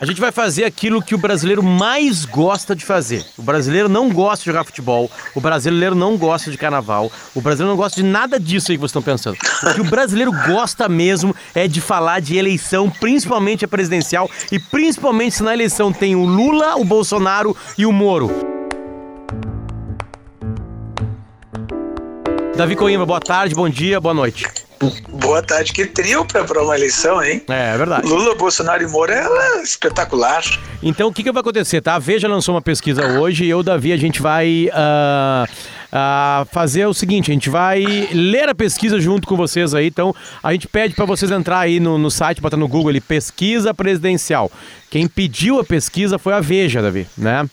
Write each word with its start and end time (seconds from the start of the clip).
A 0.00 0.06
gente 0.06 0.22
vai 0.22 0.32
fazer 0.32 0.64
aquilo 0.64 1.02
que 1.02 1.14
o 1.14 1.18
brasileiro 1.18 1.62
mais 1.62 2.24
gosta 2.24 2.74
de 2.74 2.82
fazer. 2.82 3.26
O 3.36 3.42
brasileiro 3.42 3.90
não 3.90 4.08
gosta 4.08 4.42
de 4.42 4.46
jogar 4.46 4.64
futebol, 4.64 5.10
o 5.34 5.40
brasileiro 5.40 5.94
não 5.94 6.16
gosta 6.16 6.50
de 6.50 6.56
carnaval, 6.56 7.12
o 7.34 7.42
brasileiro 7.42 7.72
não 7.72 7.76
gosta 7.76 8.00
de 8.00 8.06
nada 8.08 8.40
disso 8.40 8.72
aí 8.72 8.78
que 8.78 8.80
vocês 8.80 8.88
estão 8.88 9.02
pensando. 9.02 9.36
O 9.36 9.74
que 9.74 9.82
o 9.82 9.84
brasileiro 9.84 10.32
gosta 10.46 10.88
mesmo 10.88 11.36
é 11.54 11.68
de 11.68 11.82
falar 11.82 12.20
de 12.20 12.38
eleição, 12.38 12.88
principalmente 12.88 13.66
a 13.66 13.68
presidencial, 13.68 14.30
e 14.50 14.58
principalmente 14.58 15.36
se 15.36 15.42
na 15.42 15.52
eleição 15.52 15.92
tem 15.92 16.16
o 16.16 16.24
Lula, 16.24 16.74
o 16.76 16.84
Bolsonaro 16.84 17.54
e 17.76 17.84
o 17.84 17.92
Moro. 17.92 18.30
Davi 22.56 22.74
Coimbra, 22.74 23.04
boa 23.04 23.20
tarde, 23.20 23.54
bom 23.54 23.68
dia, 23.68 24.00
boa 24.00 24.14
noite. 24.14 24.61
Boa 25.08 25.42
tarde, 25.42 25.72
que 25.72 25.86
trio 25.86 26.24
para 26.24 26.62
uma 26.62 26.76
eleição, 26.76 27.22
hein? 27.22 27.42
É, 27.48 27.74
é 27.74 27.76
verdade. 27.76 28.06
Lula, 28.06 28.34
Bolsonaro 28.34 28.82
e 28.82 28.86
Moura 28.86 29.14
é 29.14 29.62
espetacular. 29.62 30.42
Então, 30.82 31.08
o 31.08 31.12
que, 31.12 31.22
que 31.22 31.30
vai 31.30 31.40
acontecer, 31.40 31.80
tá? 31.80 31.94
A 31.94 31.98
Veja 31.98 32.26
lançou 32.26 32.54
uma 32.54 32.62
pesquisa 32.62 33.06
hoje 33.18 33.44
e 33.44 33.50
eu, 33.50 33.62
Davi, 33.62 33.92
a 33.92 33.96
gente 33.96 34.20
vai 34.20 34.68
uh, 34.68 35.44
uh, 35.92 36.46
fazer 36.50 36.86
o 36.86 36.94
seguinte: 36.94 37.30
a 37.30 37.34
gente 37.34 37.48
vai 37.48 37.84
ler 38.12 38.48
a 38.48 38.54
pesquisa 38.54 39.00
junto 39.00 39.28
com 39.28 39.36
vocês 39.36 39.74
aí. 39.74 39.86
Então, 39.86 40.14
a 40.42 40.52
gente 40.52 40.66
pede 40.66 40.94
para 40.94 41.04
vocês 41.04 41.30
entrar 41.30 41.60
aí 41.60 41.78
no, 41.78 41.96
no 41.98 42.10
site, 42.10 42.40
botar 42.40 42.56
no 42.56 42.66
Google 42.66 42.90
ali, 42.90 43.00
pesquisa 43.00 43.72
presidencial. 43.72 44.50
Quem 44.90 45.06
pediu 45.06 45.60
a 45.60 45.64
pesquisa 45.64 46.18
foi 46.18 46.32
a 46.32 46.40
Veja, 46.40 46.82
Davi, 46.82 47.06
né? 47.16 47.48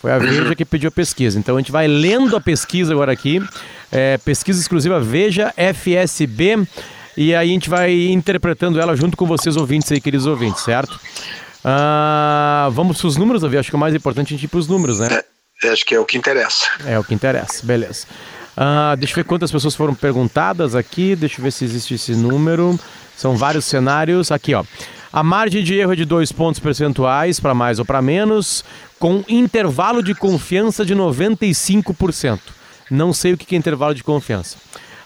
Foi 0.00 0.12
a 0.12 0.18
Veja 0.18 0.54
que 0.54 0.64
pediu 0.64 0.88
a 0.88 0.92
pesquisa. 0.92 1.38
Então 1.38 1.56
a 1.56 1.60
gente 1.60 1.72
vai 1.72 1.86
lendo 1.86 2.36
a 2.36 2.40
pesquisa 2.40 2.92
agora 2.92 3.12
aqui. 3.12 3.40
É, 3.94 4.18
pesquisa 4.18 4.60
exclusiva 4.60 4.98
Veja 4.98 5.54
FSB. 5.56 6.66
E 7.16 7.34
aí 7.34 7.48
a 7.48 7.52
gente 7.52 7.70
vai 7.70 7.92
interpretando 8.08 8.80
ela 8.80 8.96
junto 8.96 9.16
com 9.16 9.24
vocês, 9.24 9.56
ouvintes 9.56 9.90
aí, 9.92 10.00
queridos 10.00 10.26
ouvintes, 10.26 10.64
certo? 10.64 10.98
Ah, 11.64 12.68
vamos 12.72 13.00
para 13.00 13.06
os 13.06 13.16
números, 13.16 13.42
Davi? 13.42 13.56
Acho 13.56 13.70
que 13.70 13.76
o 13.76 13.78
mais 13.78 13.94
importante 13.94 14.26
é 14.26 14.30
a 14.30 14.36
gente 14.36 14.44
ir 14.44 14.48
para 14.48 14.58
os 14.58 14.66
números, 14.66 14.98
né? 14.98 15.22
É, 15.62 15.68
acho 15.68 15.86
que 15.86 15.94
é 15.94 16.00
o 16.00 16.04
que 16.04 16.18
interessa. 16.18 16.66
É 16.84 16.98
o 16.98 17.04
que 17.04 17.14
interessa, 17.14 17.64
beleza. 17.64 18.06
Ah, 18.56 18.96
deixa 18.98 19.12
eu 19.12 19.16
ver 19.16 19.24
quantas 19.24 19.52
pessoas 19.52 19.76
foram 19.76 19.94
perguntadas 19.94 20.74
aqui. 20.74 21.14
Deixa 21.14 21.40
eu 21.40 21.44
ver 21.44 21.52
se 21.52 21.64
existe 21.64 21.94
esse 21.94 22.12
número. 22.16 22.78
São 23.16 23.36
vários 23.36 23.64
cenários. 23.64 24.32
Aqui, 24.32 24.54
ó. 24.54 24.64
A 25.12 25.22
margem 25.22 25.62
de 25.62 25.74
erro 25.74 25.92
é 25.92 25.96
de 25.96 26.04
dois 26.04 26.32
pontos 26.32 26.58
percentuais, 26.58 27.38
para 27.38 27.54
mais 27.54 27.78
ou 27.78 27.84
para 27.84 28.02
menos, 28.02 28.64
com 28.98 29.24
intervalo 29.28 30.02
de 30.02 30.12
confiança 30.12 30.84
de 30.84 30.94
95%. 30.96 32.40
Não 32.94 33.12
sei 33.12 33.32
o 33.32 33.36
que 33.36 33.54
é 33.54 33.58
intervalo 33.58 33.94
de 33.94 34.04
confiança. 34.04 34.56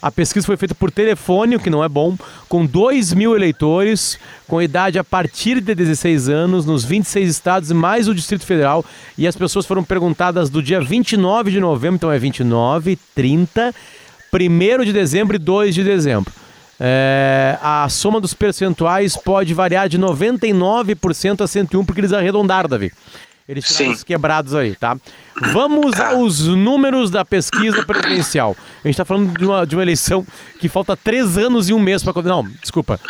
A 0.00 0.12
pesquisa 0.12 0.46
foi 0.46 0.56
feita 0.56 0.76
por 0.76 0.92
telefone, 0.92 1.56
o 1.56 1.60
que 1.60 1.70
não 1.70 1.82
é 1.82 1.88
bom, 1.88 2.16
com 2.48 2.64
2 2.64 3.12
mil 3.14 3.34
eleitores, 3.34 4.16
com 4.46 4.62
idade 4.62 4.96
a 4.96 5.02
partir 5.02 5.60
de 5.60 5.74
16 5.74 6.28
anos, 6.28 6.64
nos 6.64 6.84
26 6.84 7.28
estados 7.28 7.70
e 7.70 7.74
mais 7.74 8.06
o 8.06 8.14
Distrito 8.14 8.46
Federal. 8.46 8.84
E 9.16 9.26
as 9.26 9.34
pessoas 9.34 9.66
foram 9.66 9.82
perguntadas 9.82 10.48
do 10.50 10.62
dia 10.62 10.80
29 10.80 11.50
de 11.50 11.58
novembro, 11.58 11.96
então 11.96 12.12
é 12.12 12.18
29, 12.18 12.96
30, 13.12 13.74
1 14.32 14.84
de 14.84 14.92
dezembro 14.92 15.34
e 15.34 15.38
2 15.38 15.74
de 15.74 15.82
dezembro. 15.82 16.32
É, 16.80 17.58
a 17.60 17.88
soma 17.88 18.20
dos 18.20 18.34
percentuais 18.34 19.16
pode 19.16 19.52
variar 19.52 19.88
de 19.88 19.98
99% 19.98 21.40
a 21.40 21.44
101%, 21.44 21.84
porque 21.84 22.00
eles 22.00 22.12
arredondaram, 22.12 22.68
Davi. 22.68 22.92
Eles 23.48 23.64
tiraram 23.64 23.94
os 23.94 24.04
quebrados 24.04 24.54
aí, 24.54 24.76
tá? 24.76 24.94
Vamos 25.54 25.92
tá. 25.92 26.08
aos 26.08 26.46
números 26.46 27.10
da 27.10 27.24
pesquisa 27.24 27.82
presidencial. 27.82 28.54
A 28.84 28.88
gente 28.88 28.94
está 28.94 29.06
falando 29.06 29.38
de 29.38 29.44
uma, 29.46 29.66
de 29.66 29.74
uma 29.74 29.82
eleição 29.82 30.26
que 30.60 30.68
falta 30.68 30.94
três 30.94 31.38
anos 31.38 31.70
e 31.70 31.72
um 31.72 31.78
mês 31.78 32.04
para. 32.04 32.20
Não, 32.22 32.46
desculpa. 32.60 33.00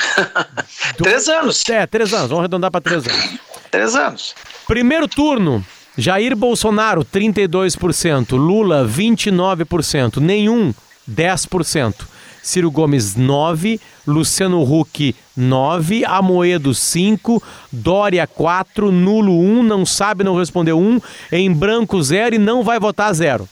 três 0.97 1.28
anos. 1.28 1.69
É, 1.69 1.84
três 1.86 2.14
anos. 2.14 2.28
Vamos 2.28 2.41
arredondar 2.41 2.70
para 2.70 2.80
três 2.80 3.05
anos. 3.05 3.39
Três 3.69 3.97
anos. 3.97 4.34
Primeiro 4.67 5.08
turno. 5.08 5.64
Jair 5.97 6.36
Bolsonaro, 6.36 7.05
32%. 7.05 8.36
Lula, 8.36 8.86
29%. 8.86 10.19
Nenhum, 10.19 10.73
10%. 11.11 11.95
Ciro 12.41 12.70
Gomes 12.70 13.17
9, 13.17 13.80
Luciano 14.08 14.63
Huck 14.63 15.14
9, 15.36 16.05
Amoedo 16.07 16.74
5, 16.74 17.42
Dória 17.70 18.27
4, 18.27 18.91
Nulo 18.91 19.39
1, 19.39 19.63
não 19.63 19.85
sabe, 19.85 20.24
não 20.24 20.35
respondeu 20.35 20.79
1, 20.79 21.01
em 21.30 21.52
branco 21.52 22.02
0 22.02 22.36
e 22.36 22.39
não 22.39 22.63
vai 22.63 22.80
votar 22.80 23.13
0. 23.13 23.47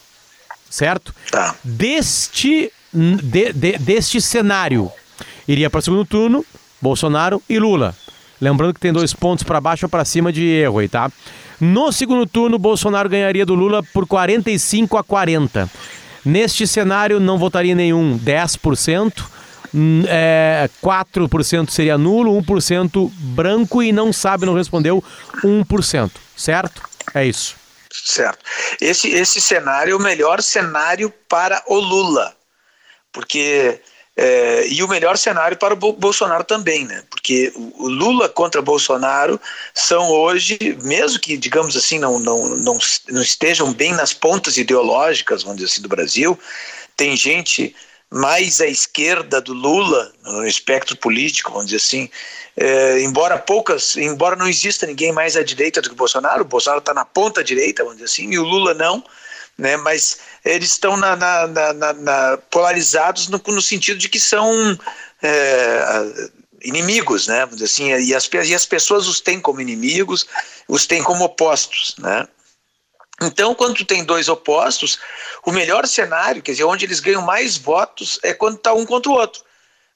Certo? 0.70 1.14
Tá. 1.30 1.54
Deste, 1.62 2.72
de, 2.92 3.52
de, 3.52 3.78
deste 3.78 4.20
cenário, 4.20 4.90
iria 5.46 5.68
para 5.68 5.78
o 5.78 5.82
segundo 5.82 6.06
turno 6.06 6.44
Bolsonaro 6.80 7.42
e 7.48 7.58
Lula. 7.58 7.94
Lembrando 8.40 8.74
que 8.74 8.80
tem 8.80 8.92
dois 8.92 9.12
pontos 9.12 9.44
para 9.44 9.60
baixo 9.60 9.86
ou 9.86 9.90
para 9.90 10.04
cima 10.04 10.32
de 10.32 10.42
erro 10.42 10.78
aí, 10.78 10.88
tá? 10.88 11.10
No 11.60 11.92
segundo 11.92 12.26
turno, 12.26 12.58
Bolsonaro 12.58 13.08
ganharia 13.08 13.46
do 13.46 13.54
Lula 13.54 13.82
por 13.82 14.06
45 14.06 14.96
a 14.96 15.04
40. 15.04 15.70
Neste 16.24 16.66
cenário, 16.66 17.20
não 17.20 17.38
votaria 17.38 17.74
nenhum 17.74 18.18
10%, 18.18 19.24
é, 20.08 20.68
4% 20.82 21.70
seria 21.70 21.98
nulo, 21.98 22.40
1% 22.42 23.10
branco 23.10 23.82
e 23.82 23.92
não 23.92 24.12
sabe, 24.12 24.46
não 24.46 24.54
respondeu 24.54 25.02
1%, 25.42 26.10
certo? 26.36 26.82
É 27.14 27.24
isso. 27.24 27.56
Certo. 27.90 28.38
Esse, 28.80 29.08
esse 29.08 29.40
cenário 29.40 29.92
é 29.92 29.96
o 29.96 30.00
melhor 30.00 30.42
cenário 30.42 31.12
para 31.28 31.62
o 31.66 31.78
Lula, 31.78 32.34
porque 33.12 33.80
é, 34.18 34.66
e 34.68 34.82
o 34.82 34.88
melhor 34.88 35.18
cenário 35.18 35.58
para 35.58 35.74
o 35.74 35.76
Bolsonaro 35.76 36.42
também, 36.42 36.86
né? 36.86 37.02
Porque 37.10 37.52
o 37.54 37.86
Lula 37.86 38.30
contra 38.30 38.62
Bolsonaro 38.62 39.38
são 39.74 40.10
hoje, 40.10 40.58
mesmo 40.82 41.20
que, 41.20 41.36
digamos 41.36 41.76
assim, 41.76 41.98
não, 41.98 42.18
não, 42.18 42.48
não, 42.56 42.78
não 43.08 43.22
estejam 43.22 43.74
bem 43.74 43.92
nas 43.92 44.14
pontas 44.14 44.56
ideológicas, 44.56 45.42
vamos 45.42 45.58
dizer 45.58 45.70
assim, 45.70 45.82
do 45.82 45.88
Brasil, 45.88 46.38
tem 46.96 47.14
gente 47.14 47.76
mais 48.10 48.60
à 48.60 48.66
esquerda 48.66 49.40
do 49.40 49.52
Lula 49.52 50.12
no 50.22 50.46
espectro 50.46 50.96
político, 50.96 51.50
vamos 51.50 51.66
dizer 51.66 51.78
assim, 51.78 52.10
é, 52.56 53.00
embora 53.02 53.38
poucas, 53.38 53.96
embora 53.96 54.36
não 54.36 54.48
exista 54.48 54.86
ninguém 54.86 55.12
mais 55.12 55.36
à 55.36 55.42
direita 55.42 55.82
do 55.82 55.88
que 55.88 55.94
o 55.94 55.98
Bolsonaro, 55.98 56.42
o 56.42 56.46
Bolsonaro 56.46 56.80
está 56.80 56.94
na 56.94 57.04
ponta 57.04 57.42
direita, 57.42 57.82
vamos 57.82 57.98
dizer 57.98 58.10
assim, 58.10 58.32
e 58.32 58.38
o 58.38 58.44
Lula 58.44 58.74
não 58.74 59.04
né? 59.58 59.76
mas 59.76 60.18
eles 60.44 60.70
estão 60.70 60.96
na, 60.96 61.16
na, 61.16 61.46
na, 61.46 61.92
na 61.92 62.38
polarizados 62.50 63.28
no, 63.28 63.40
no, 63.46 63.62
sentido 63.62 63.98
de 63.98 64.08
que 64.08 64.20
são 64.20 64.78
é, 65.22 66.30
inimigos, 66.62 67.26
né? 67.26 67.48
assim, 67.62 67.92
e, 67.92 68.14
as, 68.14 68.28
e 68.44 68.54
as 68.54 68.66
pessoas 68.66 69.06
os 69.06 69.20
têm 69.20 69.40
como 69.40 69.60
inimigos, 69.60 70.26
os 70.68 70.86
têm 70.86 71.02
como 71.02 71.24
opostos. 71.24 71.96
Né? 71.98 72.26
Então, 73.22 73.54
quando 73.54 73.76
tu 73.76 73.84
tem 73.84 74.04
dois 74.04 74.28
opostos, 74.28 74.98
o 75.44 75.50
melhor 75.50 75.86
cenário, 75.86 76.42
quer 76.42 76.52
dizer, 76.52 76.64
onde 76.64 76.84
eles 76.84 77.00
ganham 77.00 77.22
mais 77.22 77.56
votos, 77.56 78.18
é 78.22 78.34
quando 78.34 78.56
está 78.56 78.74
um 78.74 78.84
contra 78.84 79.10
o 79.10 79.14
outro. 79.14 79.42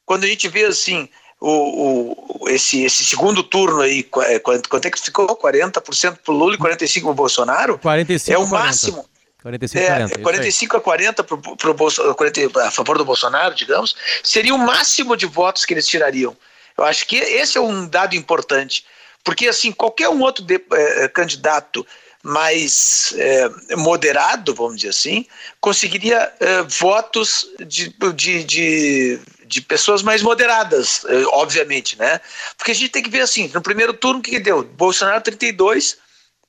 Quando 0.07 0.25
a 0.25 0.27
gente 0.27 0.49
vê 0.49 0.65
assim, 0.65 1.09
o, 1.39 2.43
o, 2.43 2.49
esse, 2.49 2.83
esse 2.83 3.05
segundo 3.05 3.43
turno 3.43 3.81
aí, 3.81 4.09
é, 4.23 4.39
quanto, 4.39 4.69
quanto 4.69 4.87
é 4.87 4.91
que 4.91 5.01
ficou? 5.01 5.27
40% 5.37 6.19
para 6.25 6.33
o 6.33 6.37
Lula 6.37 6.55
e 6.55 6.59
45% 6.59 7.03
para 7.03 7.11
o 7.11 7.15
Bolsonaro? 7.15 7.79
45, 7.79 8.33
é 8.33 8.39
o 8.39 8.49
40. 8.49 8.65
máximo. 8.65 9.11
45 9.43 9.85
é, 9.85 9.87
40. 9.87 10.19
45 10.21 10.77
a 10.77 10.81
40, 10.81 11.25
pro, 11.25 11.57
pro 11.57 11.75
Bolso, 11.75 12.15
40 12.15 12.63
a 12.63 12.71
favor 12.71 12.99
do 12.99 13.05
Bolsonaro, 13.05 13.55
digamos, 13.55 13.97
seria 14.23 14.55
o 14.55 14.59
máximo 14.59 15.17
de 15.17 15.27
votos 15.27 15.65
que 15.65 15.73
eles 15.73 15.87
tirariam. 15.87 16.37
Eu 16.77 16.85
acho 16.85 17.07
que 17.07 17.17
esse 17.17 17.57
é 17.57 17.61
um 17.61 17.87
dado 17.87 18.15
importante, 18.15 18.85
porque 19.25 19.49
assim 19.49 19.73
qualquer 19.73 20.09
um 20.09 20.21
outro 20.21 20.45
de, 20.45 20.61
é, 20.73 21.09
candidato 21.09 21.87
mais 22.23 23.15
é, 23.17 23.77
moderado, 23.77 24.55
vamos 24.55 24.77
dizer 24.77 24.91
assim, 24.91 25.27
conseguiria 25.61 26.33
é, 26.39 26.63
votos 26.63 27.47
de, 27.67 27.95
de, 28.15 28.45
de, 28.45 29.21
de, 29.47 29.61
pessoas 29.63 30.03
mais 30.03 30.23
moderadas, 30.23 31.05
é, 31.07 31.25
obviamente, 31.29 31.99
né? 31.99 32.21
Porque 32.59 32.73
a 32.73 32.75
gente 32.75 32.91
tem 32.91 33.03
que 33.03 33.11
ver 33.11 33.23
assim, 33.23 33.51
no 33.55 33.63
primeiro 33.63 33.95
turno 33.95 34.21
o 34.21 34.23
que, 34.23 34.33
que 34.33 34.41
deu? 34.41 34.63
Bolsonaro 34.63 35.23
32, 35.23 35.97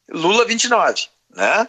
Lula 0.10 0.46
29, 0.46 1.08
né? 1.36 1.68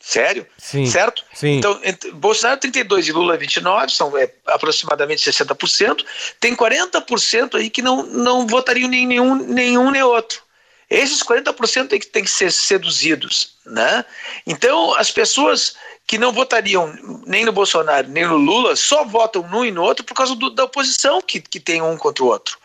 Sério? 0.00 0.46
Sim. 0.56 0.86
Certo? 0.86 1.24
Sim. 1.34 1.58
Então, 1.58 1.80
Bolsonaro 2.14 2.60
32 2.60 3.08
e 3.08 3.12
Lula 3.12 3.36
29, 3.36 3.92
são 3.92 4.16
é, 4.16 4.30
aproximadamente 4.46 5.28
60%. 5.28 6.04
Tem 6.38 6.54
40% 6.54 7.56
aí 7.56 7.68
que 7.68 7.82
não, 7.82 8.04
não 8.04 8.46
votariam 8.46 8.88
nem 8.88 9.04
nenhum, 9.04 9.34
nenhum 9.34 9.90
nem 9.90 10.04
outro. 10.04 10.45
Esses 10.88 11.22
40% 11.22 11.88
tem 11.88 11.98
que, 11.98 12.06
tem 12.06 12.24
que 12.24 12.30
ser 12.30 12.52
seduzidos. 12.52 13.56
Né? 13.66 14.04
Então, 14.46 14.94
as 14.94 15.10
pessoas 15.10 15.76
que 16.06 16.18
não 16.18 16.32
votariam 16.32 16.96
nem 17.26 17.44
no 17.44 17.52
Bolsonaro 17.52 18.06
nem 18.08 18.24
no 18.24 18.36
Lula 18.36 18.76
só 18.76 19.04
votam 19.04 19.42
num 19.48 19.64
e 19.64 19.72
no 19.72 19.82
outro 19.82 20.04
por 20.04 20.14
causa 20.14 20.36
do, 20.36 20.50
da 20.50 20.64
oposição 20.64 21.20
que, 21.20 21.40
que 21.40 21.58
tem 21.58 21.82
um 21.82 21.96
contra 21.96 22.22
o 22.22 22.28
outro. 22.28 22.58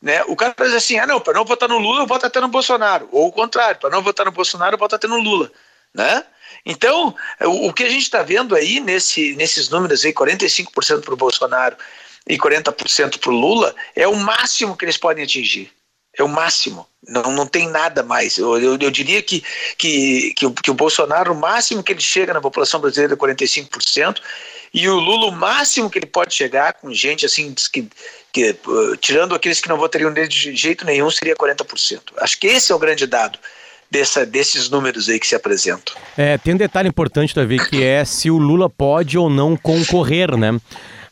Né? 0.00 0.22
O 0.28 0.36
cara 0.36 0.54
diz 0.60 0.74
assim: 0.74 0.98
ah, 0.98 1.06
não, 1.06 1.20
para 1.20 1.34
não 1.34 1.44
votar 1.44 1.68
no 1.68 1.78
Lula, 1.78 2.02
eu 2.02 2.06
voto 2.06 2.26
até 2.26 2.40
no 2.40 2.48
Bolsonaro. 2.48 3.08
Ou 3.10 3.28
o 3.28 3.32
contrário, 3.32 3.80
para 3.80 3.90
não 3.90 4.02
votar 4.02 4.24
no 4.24 4.32
Bolsonaro, 4.32 4.74
eu 4.74 4.78
voto 4.78 4.94
até 4.94 5.08
no 5.08 5.16
Lula. 5.16 5.50
Né? 5.92 6.24
Então, 6.64 7.14
o, 7.40 7.72
que 7.72 7.84
a 7.84 7.88
gente 7.88 8.02
está 8.02 8.22
vendo 8.22 8.54
aí 8.54 8.80
nesse, 8.80 9.34
nesses 9.34 9.68
números 9.68 10.04
aí, 10.04 10.12
45% 10.12 11.02
para 11.02 11.14
o 11.14 11.16
Bolsonaro 11.16 11.76
e 12.28 12.36
40% 12.36 13.18
para 13.18 13.30
o 13.30 13.34
Lula, 13.34 13.74
é 13.94 14.06
o 14.06 14.14
máximo 14.14 14.76
que 14.76 14.84
eles 14.84 14.96
podem 14.96 15.24
atingir. 15.24 15.72
É 16.18 16.22
o 16.22 16.28
máximo. 16.28 16.86
Não, 17.06 17.30
não 17.32 17.46
tem 17.46 17.68
nada 17.68 18.02
mais. 18.02 18.36
Eu, 18.36 18.58
eu, 18.58 18.76
eu 18.80 18.90
diria 18.90 19.22
que, 19.22 19.42
que, 19.78 20.32
que, 20.36 20.46
o, 20.46 20.50
que 20.52 20.70
o 20.70 20.74
Bolsonaro, 20.74 21.32
o 21.32 21.36
máximo 21.36 21.82
que 21.82 21.92
ele 21.92 22.00
chega 22.00 22.34
na 22.34 22.40
população 22.40 22.80
brasileira 22.80 23.14
é 23.14 23.16
45%, 23.16 24.20
e 24.74 24.88
o 24.88 24.96
Lula, 24.96 25.26
o 25.26 25.32
máximo 25.32 25.88
que 25.88 25.98
ele 25.98 26.06
pode 26.06 26.34
chegar 26.34 26.74
com 26.74 26.92
gente 26.92 27.24
assim, 27.24 27.54
que, 27.72 27.88
que, 28.32 28.56
uh, 28.66 28.96
tirando 28.96 29.34
aqueles 29.34 29.60
que 29.60 29.68
não 29.68 29.78
votariam 29.78 30.10
nele 30.10 30.28
de 30.28 30.54
jeito 30.54 30.84
nenhum, 30.84 31.10
seria 31.10 31.34
40%. 31.34 32.00
Acho 32.18 32.38
que 32.38 32.46
esse 32.46 32.72
é 32.72 32.74
o 32.74 32.78
grande 32.78 33.06
dado. 33.06 33.38
Dessa, 33.88 34.26
desses 34.26 34.68
números 34.68 35.08
aí 35.08 35.20
que 35.20 35.28
se 35.28 35.36
apresentam. 35.36 35.94
É, 36.18 36.36
tem 36.36 36.54
um 36.54 36.56
detalhe 36.56 36.88
importante, 36.88 37.32
Davi, 37.32 37.64
que 37.68 37.84
é 37.84 38.04
se 38.04 38.28
o 38.28 38.36
Lula 38.36 38.68
pode 38.68 39.16
ou 39.16 39.30
não 39.30 39.56
concorrer, 39.56 40.36
né? 40.36 40.60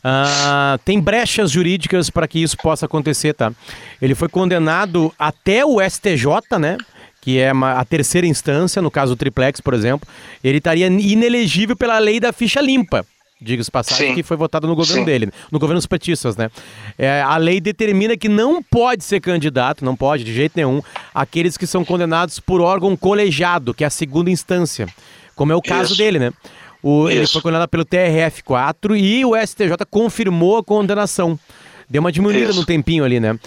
Uh, 0.05 0.77
tem 0.85 1.01
brechas 1.01 1.51
jurídicas 1.51 2.11
para 2.11 2.29
que 2.29 2.39
isso 2.39 2.59
possa 2.59 2.85
acontecer, 2.85 3.33
tá? 3.33 3.51
Ele 4.03 4.15
foi 4.15 4.29
condenado 4.29 5.13
até 5.19 5.65
o 5.65 5.81
STJ, 5.81 6.59
né? 6.61 6.77
Que 7.23 7.39
é 7.39 7.51
a 7.51 7.85
terceira 7.87 8.27
instância, 8.27 8.83
no 8.83 8.91
caso 8.91 9.15
do 9.15 9.19
triplex, 9.19 9.61
por 9.63 9.73
exemplo. 9.73 10.07
Ele 10.43 10.59
estaria 10.59 10.87
inelegível 10.87 11.75
pela 11.75 11.99
lei 11.99 12.21
da 12.21 12.33
ficha 12.33 12.61
limpa 12.61 13.07
diga-se 13.41 13.71
passagem, 13.71 14.15
que 14.15 14.23
foi 14.23 14.37
votado 14.37 14.67
no 14.67 14.75
governo 14.75 15.03
Sim. 15.03 15.05
dele, 15.05 15.31
no 15.53 15.59
governo 15.59 15.79
dos 15.79 15.87
petistas, 15.87 16.35
né? 16.35 16.51
É, 16.97 17.21
a 17.21 17.37
lei 17.37 17.61
determina 17.61 18.17
que 18.17 18.29
não 18.29 18.63
pode 18.63 19.05
ser 19.05 19.21
candidato, 19.21 19.85
não 19.85 19.95
pode 19.95 20.25
de 20.25 20.33
jeito 20.33 20.53
nenhum, 20.57 20.81
aqueles 21.15 21.59
que 21.59 21.67
são 21.67 21.85
condenados 21.85 22.41
por 22.41 22.63
órgão 22.63 22.97
colegiado, 22.97 23.75
que 23.75 23.85
é 23.85 23.87
a 23.87 23.91
segunda 23.91 24.31
instância, 24.31 24.89
como 25.37 25.53
é 25.53 25.55
o 25.55 25.61
caso 25.61 25.93
Isso. 25.93 25.99
dele, 25.99 26.19
né? 26.19 26.33
O, 26.85 27.09
ele 27.09 27.27
foi 27.27 27.41
condenado 27.41 27.67
pelo 27.67 27.83
TRF4 27.83 28.95
e 28.95 29.25
o 29.25 29.35
STJ 29.35 29.71
confirmou 29.89 30.59
a 30.59 30.63
condenação. 30.63 31.41
Deu 31.89 32.01
uma 32.01 32.13
diminuída 32.13 32.51
Isso. 32.51 32.61
no 32.61 32.67
tempinho 32.67 33.03
ali, 33.03 33.19
né? 33.19 33.39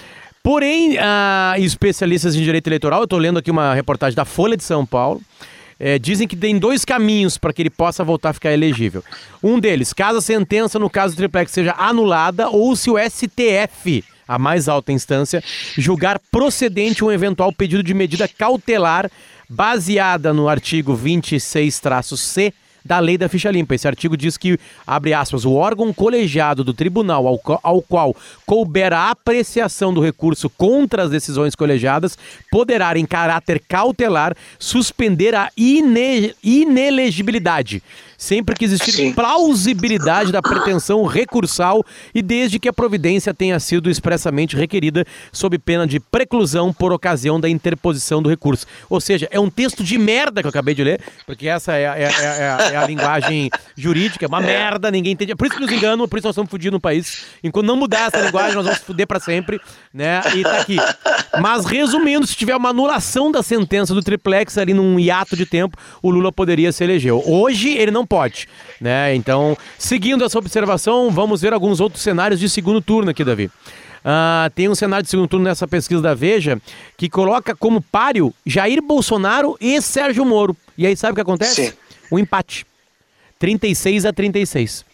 Porém, 0.41 0.97
uh, 0.97 1.59
especialistas 1.59 2.35
em 2.35 2.41
direito 2.41 2.65
eleitoral, 2.65 3.01
eu 3.01 3.03
estou 3.03 3.19
lendo 3.19 3.37
aqui 3.37 3.51
uma 3.51 3.75
reportagem 3.75 4.15
da 4.15 4.25
Folha 4.25 4.57
de 4.57 4.63
São 4.63 4.83
Paulo, 4.83 5.21
é, 5.79 5.99
dizem 5.99 6.27
que 6.27 6.35
tem 6.35 6.57
dois 6.57 6.83
caminhos 6.83 7.37
para 7.37 7.53
que 7.53 7.61
ele 7.61 7.69
possa 7.69 8.03
voltar 8.03 8.29
a 8.29 8.33
ficar 8.33 8.51
elegível. 8.51 9.03
Um 9.43 9.59
deles, 9.59 9.93
caso 9.93 10.17
a 10.17 10.21
sentença 10.21 10.79
no 10.79 10.89
caso 10.89 11.13
do 11.13 11.17
triplex 11.17 11.51
seja 11.51 11.75
anulada 11.77 12.49
ou 12.49 12.75
se 12.75 12.89
o 12.89 12.95
STF, 12.97 14.03
a 14.27 14.39
mais 14.39 14.67
alta 14.67 14.91
instância, 14.91 15.43
julgar 15.77 16.19
procedente 16.31 17.05
um 17.05 17.11
eventual 17.11 17.53
pedido 17.53 17.83
de 17.83 17.93
medida 17.93 18.27
cautelar 18.27 19.11
baseada 19.47 20.33
no 20.33 20.49
artigo 20.49 20.97
26-C 20.97 22.51
da 22.87 22.99
lei 22.99 23.17
da 23.17 23.27
ficha 23.27 23.51
limpa. 23.51 23.75
Esse 23.75 23.87
artigo 23.87 24.15
diz 24.15 24.37
que, 24.37 24.57
abre 24.85 25.13
aspas, 25.13 25.45
o 25.45 25.53
órgão 25.53 25.93
colegiado 25.93 26.63
do 26.63 26.73
tribunal 26.73 27.27
ao, 27.27 27.59
ao 27.61 27.81
qual 27.81 28.15
couber 28.45 28.93
a 28.93 29.11
apreciação 29.11 29.93
do 29.93 30.01
recurso 30.01 30.49
contra 30.49 31.03
as 31.03 31.11
decisões 31.11 31.53
colegiadas 31.53 32.17
poderá, 32.49 32.97
em 32.97 33.05
caráter 33.05 33.61
cautelar, 33.67 34.35
suspender 34.57 35.35
a 35.35 35.51
ine 35.57 36.33
inelegibilidade 36.41 37.83
sempre 38.17 38.55
que 38.55 38.65
existir 38.65 38.91
Sim. 38.91 39.13
plausibilidade 39.13 40.31
da 40.31 40.41
pretensão 40.41 41.05
recursal 41.05 41.85
e 42.13 42.21
desde 42.21 42.59
que 42.59 42.67
a 42.67 42.73
providência 42.73 43.33
tenha 43.33 43.59
sido 43.59 43.89
expressamente 43.89 44.55
requerida 44.55 45.05
sob 45.31 45.57
pena 45.59 45.85
de 45.85 45.99
preclusão 45.99 46.73
por 46.73 46.91
ocasião 46.91 47.39
da 47.39 47.47
interposição 47.47 48.21
do 48.21 48.29
recurso. 48.29 48.65
Ou 48.89 48.99
seja, 48.99 49.27
é 49.29 49.39
um 49.39 49.49
texto 49.49 49.83
de 49.83 49.97
merda 49.97 50.41
que 50.41 50.47
eu 50.47 50.49
acabei 50.49 50.73
de 50.73 50.83
ler, 50.83 51.01
porque 51.25 51.47
essa 51.47 51.75
é, 51.75 51.83
é, 51.83 52.03
é, 52.03 52.73
é 52.73 52.77
a 52.77 52.87
linguagem 52.87 53.49
jurídica, 53.75 54.25
é 54.25 54.27
uma 54.27 54.41
merda, 54.41 54.89
ninguém 54.89 55.13
entende. 55.13 55.35
Por 55.35 55.45
isso 55.45 55.55
que 55.55 55.61
nos 55.61 55.71
enganam, 55.71 56.07
por 56.07 56.17
isso 56.17 56.27
nós 56.27 56.33
estamos 56.33 56.49
fodidos 56.49 56.73
no 56.73 56.81
país. 56.81 57.25
Enquanto 57.43 57.67
não 57.67 57.75
mudar 57.75 58.07
essa 58.07 58.25
linguagem, 58.25 58.55
nós 58.55 58.65
vamos 58.65 58.79
fuder 58.79 59.05
para 59.05 59.19
sempre, 59.19 59.59
né? 59.93 60.21
E 60.35 60.41
tá 60.41 60.57
aqui. 60.61 60.77
Mas 61.39 61.65
resumindo, 61.65 62.25
se 62.25 62.35
tiver 62.35 62.55
uma 62.55 62.69
anulação 62.69 63.31
da 63.31 63.43
sentença 63.43 63.93
do 63.93 64.01
triplex 64.01 64.57
ali 64.57 64.73
num 64.73 64.99
hiato 64.99 65.35
de 65.35 65.45
tempo, 65.45 65.77
o 66.01 66.09
Lula 66.09 66.31
poderia 66.31 66.71
se 66.71 66.83
eleger. 66.83 67.13
Hoje 67.13 67.69
ele 67.77 67.91
não 67.91 68.06
pode, 68.07 68.47
né? 68.79 69.13
Então, 69.13 69.57
seguindo 69.77 70.23
essa 70.23 70.39
observação, 70.39 71.11
vamos 71.11 71.41
ver 71.41 71.53
alguns 71.53 71.79
outros 71.79 72.01
cenários 72.01 72.39
de 72.39 72.49
segundo 72.49 72.81
turno 72.81 73.11
aqui, 73.11 73.23
Davi. 73.23 73.51
Uh, 73.97 74.49
tem 74.55 74.69
um 74.69 74.75
cenário 74.75 75.03
de 75.03 75.09
segundo 75.09 75.27
turno 75.27 75.45
nessa 75.45 75.67
pesquisa 75.67 76.01
da 76.01 76.13
Veja 76.13 76.61
que 76.95 77.09
coloca 77.09 77.53
como 77.53 77.81
páreo 77.81 78.33
Jair 78.45 78.81
Bolsonaro 78.81 79.57
e 79.59 79.81
Sérgio 79.81 80.23
Moro. 80.23 80.55
E 80.77 80.87
aí 80.87 80.95
sabe 80.95 81.11
o 81.11 81.15
que 81.15 81.21
acontece? 81.21 81.67
Sim. 81.67 81.73
Um 82.11 82.17
empate. 82.17 82.65
36 83.37 84.05
a 84.05 84.13
36. 84.13 84.85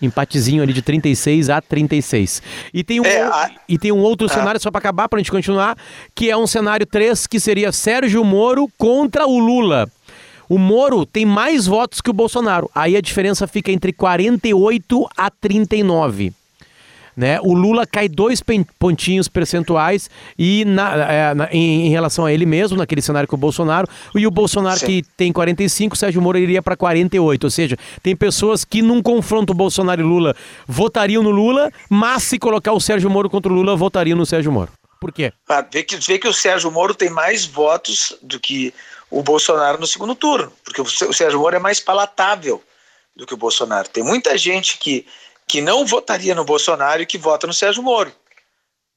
Empatezinho 0.00 0.62
ali 0.62 0.72
de 0.72 0.82
36 0.82 1.48
a 1.50 1.60
36. 1.60 2.42
E 2.72 2.84
tem 2.84 3.00
um, 3.00 3.04
é, 3.04 3.22
a... 3.22 3.50
e 3.68 3.78
tem 3.78 3.90
um 3.90 3.98
outro 3.98 4.26
ah. 4.26 4.30
cenário, 4.30 4.60
só 4.60 4.70
para 4.70 4.78
acabar, 4.78 5.08
para 5.08 5.18
a 5.18 5.20
gente 5.20 5.30
continuar, 5.30 5.76
que 6.14 6.30
é 6.30 6.36
um 6.36 6.46
cenário 6.46 6.86
3, 6.86 7.26
que 7.26 7.40
seria 7.40 7.72
Sérgio 7.72 8.22
Moro 8.22 8.68
contra 8.76 9.26
o 9.26 9.38
Lula. 9.38 9.90
O 10.48 10.58
Moro 10.58 11.04
tem 11.04 11.24
mais 11.24 11.66
votos 11.66 12.00
que 12.00 12.10
o 12.10 12.12
Bolsonaro. 12.12 12.70
Aí 12.74 12.96
a 12.96 13.00
diferença 13.00 13.46
fica 13.46 13.72
entre 13.72 13.92
48 13.92 15.08
a 15.16 15.30
39. 15.30 16.32
Né? 17.16 17.40
O 17.40 17.54
Lula 17.54 17.86
cai 17.86 18.10
dois 18.10 18.42
pontinhos 18.78 19.26
percentuais 19.26 20.10
e 20.38 20.66
na, 20.66 21.10
é, 21.10 21.34
na, 21.34 21.48
em, 21.50 21.86
em, 21.86 21.88
relação 21.88 22.26
a 22.26 22.32
ele 22.32 22.44
mesmo, 22.44 22.76
naquele 22.76 23.00
cenário 23.00 23.26
com 23.26 23.36
o 23.36 23.38
Bolsonaro, 23.38 23.88
e 24.14 24.26
o 24.26 24.30
Bolsonaro 24.30 24.78
Sim. 24.78 24.86
que 24.86 25.02
tem 25.16 25.32
45, 25.32 25.94
o 25.94 25.98
Sérgio 25.98 26.20
Moro 26.20 26.36
iria 26.36 26.60
para 26.60 26.76
48. 26.76 27.44
Ou 27.44 27.50
seja, 27.50 27.78
tem 28.02 28.14
pessoas 28.14 28.66
que 28.66 28.82
num 28.82 29.00
confronto 29.00 29.54
Bolsonaro 29.54 30.02
e 30.02 30.04
Lula 30.04 30.36
votariam 30.68 31.22
no 31.22 31.30
Lula, 31.30 31.72
mas 31.88 32.22
se 32.22 32.38
colocar 32.38 32.74
o 32.74 32.80
Sérgio 32.80 33.08
Moro 33.08 33.30
contra 33.30 33.50
o 33.50 33.54
Lula, 33.54 33.74
votariam 33.74 34.18
no 34.18 34.26
Sérgio 34.26 34.52
Moro. 34.52 34.70
Por 35.00 35.10
quê? 35.10 35.32
Ah, 35.48 35.64
vê, 35.70 35.82
que, 35.82 35.96
vê 35.96 36.18
que 36.18 36.28
o 36.28 36.32
Sérgio 36.34 36.70
Moro 36.70 36.94
tem 36.94 37.08
mais 37.08 37.46
votos 37.46 38.14
do 38.22 38.38
que 38.38 38.74
o 39.10 39.22
Bolsonaro 39.22 39.78
no 39.78 39.86
segundo 39.86 40.14
turno, 40.14 40.52
porque 40.64 40.80
o 40.80 41.12
Sérgio 41.12 41.38
Moro 41.38 41.56
é 41.56 41.58
mais 41.58 41.80
palatável 41.80 42.62
do 43.14 43.26
que 43.26 43.34
o 43.34 43.36
Bolsonaro. 43.36 43.88
Tem 43.88 44.02
muita 44.02 44.36
gente 44.36 44.78
que, 44.78 45.06
que 45.46 45.60
não 45.60 45.86
votaria 45.86 46.34
no 46.34 46.44
Bolsonaro 46.44 47.02
e 47.02 47.06
que 47.06 47.16
vota 47.16 47.46
no 47.46 47.54
Sérgio 47.54 47.82
Moro. 47.82 48.12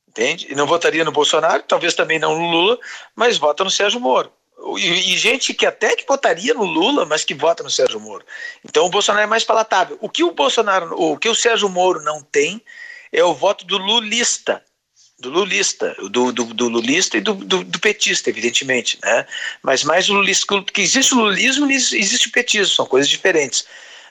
Entende? 0.08 0.48
E 0.50 0.56
não 0.56 0.66
votaria 0.66 1.06
no 1.06 1.12
Bolsonaro, 1.12 1.64
talvez 1.64 1.94
também 1.94 2.18
não 2.18 2.38
no 2.38 2.50
Lula, 2.50 2.80
mas 3.16 3.38
vota 3.38 3.64
no 3.64 3.70
Sérgio 3.70 4.00
Moro. 4.00 4.32
E, 4.78 5.14
e, 5.14 5.18
gente 5.18 5.54
que 5.54 5.66
até 5.66 5.96
que 5.96 6.06
votaria 6.06 6.54
no 6.54 6.64
Lula, 6.64 7.06
mas 7.06 7.24
que 7.24 7.34
vota 7.34 7.64
no 7.64 7.70
Sérgio 7.70 8.00
Moro. 8.00 8.26
Então 8.66 8.86
o 8.86 8.90
Bolsonaro 8.90 9.24
é 9.24 9.28
mais 9.28 9.46
palatável. 9.46 9.98
O 10.02 10.10
que 10.10 10.24
o 10.24 10.32
Bolsonaro, 10.32 10.94
o 11.00 11.18
que 11.18 11.30
o 11.30 11.36
Sérgio 11.36 11.70
Moro 11.70 12.02
não 12.02 12.22
tem 12.22 12.62
é 13.12 13.24
o 13.24 13.34
voto 13.34 13.66
do 13.66 13.78
lulista 13.78 14.64
do 15.20 15.30
lulista, 15.30 15.96
do, 16.10 16.32
do, 16.32 16.46
do 16.46 16.70
lulista 16.70 17.18
e 17.18 17.22
do, 17.22 17.34
do, 17.34 17.64
do, 17.64 17.80
petista, 17.80 18.30
evidentemente, 18.30 18.98
né? 19.04 19.26
Mas 19.62 19.84
mais 19.84 20.10
o 20.10 20.14
lulista, 20.14 20.62
que 20.74 20.82
existe 20.82 21.14
o 21.14 21.20
lulismo 21.20 21.70
e 21.70 21.76
existe 21.76 22.28
o 22.28 22.32
petismo, 22.32 22.74
são 22.74 22.86
coisas 22.86 23.10
diferentes, 23.10 23.66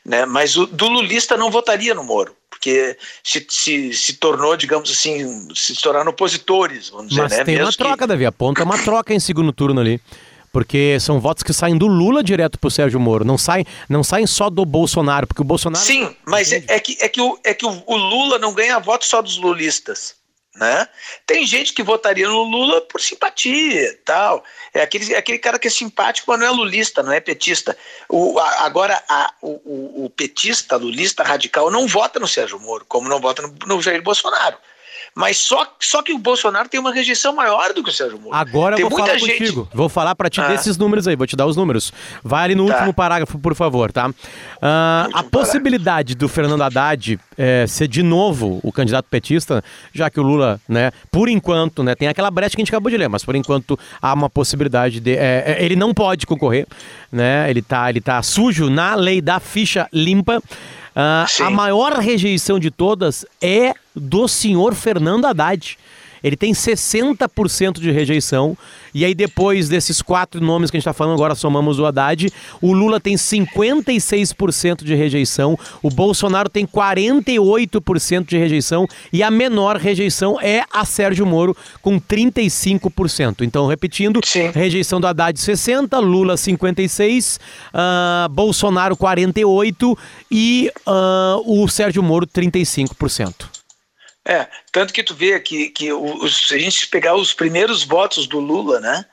né? 0.04 0.26
Mas 0.26 0.56
o 0.56 0.66
do 0.66 0.86
lulista 0.86 1.36
não 1.36 1.50
votaria 1.50 1.94
no 1.94 2.04
Moro, 2.04 2.36
porque 2.50 2.96
se, 3.24 3.46
se, 3.48 3.94
se 3.94 4.12
tornou, 4.14 4.56
digamos 4.56 4.90
assim, 4.90 5.48
se 5.54 5.74
tornaram 5.80 6.10
opositores, 6.10 6.90
vamos 6.90 7.08
dizer, 7.08 7.22
Mas 7.22 7.32
né? 7.32 7.44
tem 7.44 7.54
Mesmo 7.54 7.66
uma 7.66 7.72
troca, 7.72 7.98
que... 7.98 8.06
Davi, 8.06 8.26
aponta 8.26 8.62
uma 8.62 8.78
troca 8.78 9.14
em 9.14 9.20
segundo 9.20 9.52
turno 9.52 9.80
ali. 9.80 10.00
Porque 10.50 10.98
são 10.98 11.20
votos 11.20 11.42
que 11.42 11.52
saem 11.52 11.76
do 11.76 11.86
Lula 11.86 12.22
direto 12.24 12.58
pro 12.58 12.70
Sérgio 12.70 12.98
Moro, 12.98 13.22
não 13.22 13.36
saem, 13.36 13.66
não 13.86 14.02
saem 14.02 14.26
só 14.26 14.48
do 14.48 14.64
Bolsonaro, 14.64 15.26
porque 15.26 15.42
o 15.42 15.44
Bolsonaro. 15.44 15.84
Sim, 15.84 16.16
mas 16.24 16.52
é, 16.52 16.64
é, 16.68 16.80
que, 16.80 16.96
é, 17.00 17.08
que, 17.08 17.20
o, 17.20 17.38
é 17.44 17.52
que 17.52 17.66
o, 17.66 17.82
o 17.86 17.96
Lula 17.96 18.38
não 18.38 18.54
ganha 18.54 18.78
votos 18.78 19.08
só 19.08 19.20
dos 19.20 19.36
lulistas. 19.36 20.17
Né? 20.58 20.88
Tem 21.24 21.46
gente 21.46 21.72
que 21.72 21.84
votaria 21.84 22.26
no 22.26 22.42
Lula 22.42 22.80
por 22.80 23.00
simpatia 23.00 23.96
tal. 24.04 24.42
É 24.74 24.82
aquele, 24.82 25.14
é 25.14 25.18
aquele 25.18 25.38
cara 25.38 25.56
que 25.56 25.68
é 25.68 25.70
simpático, 25.70 26.28
mas 26.28 26.40
não 26.40 26.46
é 26.46 26.50
lulista, 26.50 27.00
não 27.00 27.12
é 27.12 27.20
petista. 27.20 27.76
O, 28.08 28.36
a, 28.40 28.64
agora, 28.64 29.00
a, 29.08 29.32
o, 29.40 30.04
o, 30.04 30.10
petista, 30.10 30.76
lulista 30.76 31.22
radical, 31.22 31.70
não 31.70 31.86
vota 31.86 32.18
no 32.18 32.26
Sérgio 32.26 32.58
Moro, 32.58 32.84
como 32.88 33.08
não 33.08 33.20
vota 33.20 33.42
no, 33.42 33.54
no 33.66 33.80
Jair 33.80 34.02
Bolsonaro. 34.02 34.56
Mas 35.14 35.36
só, 35.38 35.66
só 35.80 36.02
que 36.02 36.12
o 36.12 36.18
Bolsonaro 36.18 36.68
tem 36.68 36.78
uma 36.78 36.92
rejeição 36.92 37.34
maior 37.34 37.72
do 37.72 37.82
que 37.82 37.90
o 37.90 37.92
Sérgio 37.92 38.20
Moro. 38.20 38.34
Agora 38.34 38.76
tem 38.76 38.84
eu 38.84 38.88
vou 38.88 38.98
falar 38.98 39.18
gente... 39.18 39.38
contigo. 39.38 39.68
Vou 39.72 39.88
falar 39.88 40.14
para 40.14 40.30
ti 40.30 40.40
ah. 40.40 40.48
desses 40.48 40.76
números 40.76 41.08
aí, 41.08 41.16
vou 41.16 41.26
te 41.26 41.36
dar 41.36 41.46
os 41.46 41.56
números. 41.56 41.92
Vai 42.22 42.44
ali 42.44 42.54
no 42.54 42.66
tá. 42.66 42.74
último 42.74 42.94
parágrafo, 42.94 43.38
por 43.38 43.54
favor, 43.54 43.92
tá? 43.92 44.10
Uh, 44.58 45.06
a 45.12 45.22
possibilidade 45.22 46.16
do 46.16 46.28
Fernando 46.28 46.62
Haddad 46.62 47.18
é, 47.36 47.64
ser 47.68 47.86
de 47.86 48.02
novo 48.02 48.58
o 48.62 48.72
candidato 48.72 49.06
petista, 49.08 49.62
já 49.92 50.10
que 50.10 50.18
o 50.18 50.22
Lula, 50.22 50.60
né, 50.68 50.90
por 51.12 51.28
enquanto, 51.28 51.84
né, 51.84 51.94
tem 51.94 52.08
aquela 52.08 52.28
brecha 52.28 52.56
que 52.56 52.60
a 52.60 52.64
gente 52.64 52.74
acabou 52.74 52.90
de 52.90 52.96
ler, 52.96 53.08
mas 53.08 53.24
por 53.24 53.36
enquanto 53.36 53.78
há 54.02 54.12
uma 54.12 54.28
possibilidade 54.28 54.98
de. 54.98 55.16
É, 55.16 55.58
ele 55.60 55.76
não 55.76 55.94
pode 55.94 56.26
concorrer, 56.26 56.66
né? 57.10 57.48
Ele 57.48 57.62
tá, 57.62 57.88
ele 57.88 58.00
tá 58.00 58.20
sujo 58.22 58.68
na 58.68 58.94
lei 58.94 59.20
da 59.20 59.38
ficha 59.38 59.88
limpa. 59.92 60.38
Uh, 60.38 61.44
a 61.44 61.50
maior 61.50 61.92
rejeição 61.98 62.58
de 62.58 62.72
todas 62.72 63.24
é 63.40 63.74
do 63.94 64.26
senhor 64.26 64.74
Fernando 64.74 65.26
Haddad. 65.26 65.78
Ele 66.22 66.36
tem 66.36 66.52
60% 66.52 67.80
de 67.80 67.90
rejeição. 67.90 68.56
E 68.94 69.04
aí, 69.04 69.14
depois 69.14 69.68
desses 69.68 70.02
quatro 70.02 70.40
nomes 70.40 70.70
que 70.70 70.76
a 70.76 70.78
gente 70.78 70.88
está 70.88 70.92
falando, 70.92 71.14
agora 71.14 71.34
somamos 71.34 71.78
o 71.78 71.86
Haddad. 71.86 72.32
O 72.60 72.72
Lula 72.72 72.98
tem 72.98 73.14
56% 73.14 74.84
de 74.84 74.94
rejeição. 74.94 75.58
O 75.82 75.90
Bolsonaro 75.90 76.48
tem 76.48 76.66
48% 76.66 78.26
de 78.26 78.38
rejeição. 78.38 78.86
E 79.12 79.22
a 79.22 79.30
menor 79.30 79.76
rejeição 79.76 80.40
é 80.40 80.64
a 80.72 80.84
Sérgio 80.84 81.26
Moro, 81.26 81.56
com 81.82 82.00
35%. 82.00 83.42
Então, 83.42 83.66
repetindo: 83.66 84.20
Sim. 84.24 84.50
rejeição 84.50 85.00
do 85.00 85.06
Haddad 85.06 85.38
60%, 85.38 86.00
Lula 86.00 86.34
56%, 86.34 87.38
uh, 87.38 88.28
Bolsonaro 88.28 88.96
48% 88.96 89.96
e 90.30 90.70
uh, 90.86 91.62
o 91.62 91.68
Sérgio 91.68 92.02
Moro 92.02 92.26
35%. 92.26 93.57
É, 94.28 94.46
tanto 94.70 94.92
que 94.92 95.02
tu 95.02 95.14
vê 95.14 95.40
que, 95.40 95.70
que 95.70 95.90
os, 95.90 96.48
se 96.48 96.54
a 96.54 96.58
gente 96.58 96.86
pegar 96.88 97.14
os 97.14 97.32
primeiros 97.32 97.82
votos 97.82 98.26
do 98.26 98.38
Lula, 98.38 98.78
né? 98.78 99.06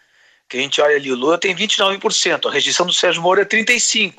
Que 0.50 0.57
a 0.57 0.60
gente 0.60 0.81
olha 0.81 0.98
ali, 0.98 1.10
o 1.10 1.15
Lula 1.15 1.38
tem 1.38 1.55
29%, 1.55 2.45
a 2.45 2.51
rejeição 2.51 2.86
do 2.86 2.91
Sérgio 2.91 3.22
Moro 3.22 3.39
é 3.39 3.45
35%. 3.45 4.13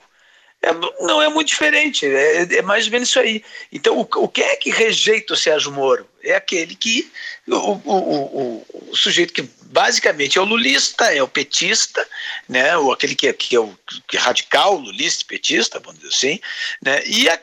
É, 0.62 0.72
não 1.04 1.20
é 1.20 1.28
muito 1.28 1.48
diferente, 1.48 2.06
é, 2.06 2.42
é, 2.56 2.62
mais 2.62 2.86
ou 2.86 2.92
menos 2.92 3.10
isso 3.10 3.20
aí. 3.20 3.44
Então, 3.70 3.98
o, 3.98 4.08
o 4.24 4.26
que 4.26 4.42
é 4.42 4.56
que 4.56 4.70
rejeita 4.70 5.34
o 5.34 5.36
Sérgio 5.36 5.70
Moro? 5.70 6.08
É 6.24 6.34
aquele 6.34 6.74
que, 6.74 7.12
o, 7.46 7.54
o, 7.54 7.80
o, 7.84 8.66
o, 8.90 8.96
sujeito 8.96 9.34
que 9.34 9.42
basicamente 9.64 10.38
é 10.38 10.40
o 10.40 10.46
lulista, 10.46 11.14
é 11.14 11.22
o 11.22 11.28
petista, 11.28 12.08
né? 12.48 12.74
ou 12.78 12.90
aquele 12.90 13.14
que 13.14 13.28
é, 13.28 13.34
que 13.34 13.54
é 13.54 13.60
o 13.60 13.78
que 14.08 14.16
é 14.16 14.20
radical, 14.20 14.76
lulista 14.76 15.26
petista, 15.28 15.78
vamos 15.78 16.00
dizer 16.00 16.14
assim, 16.14 16.40
né? 16.82 17.02
e, 17.06 17.28
a, 17.28 17.38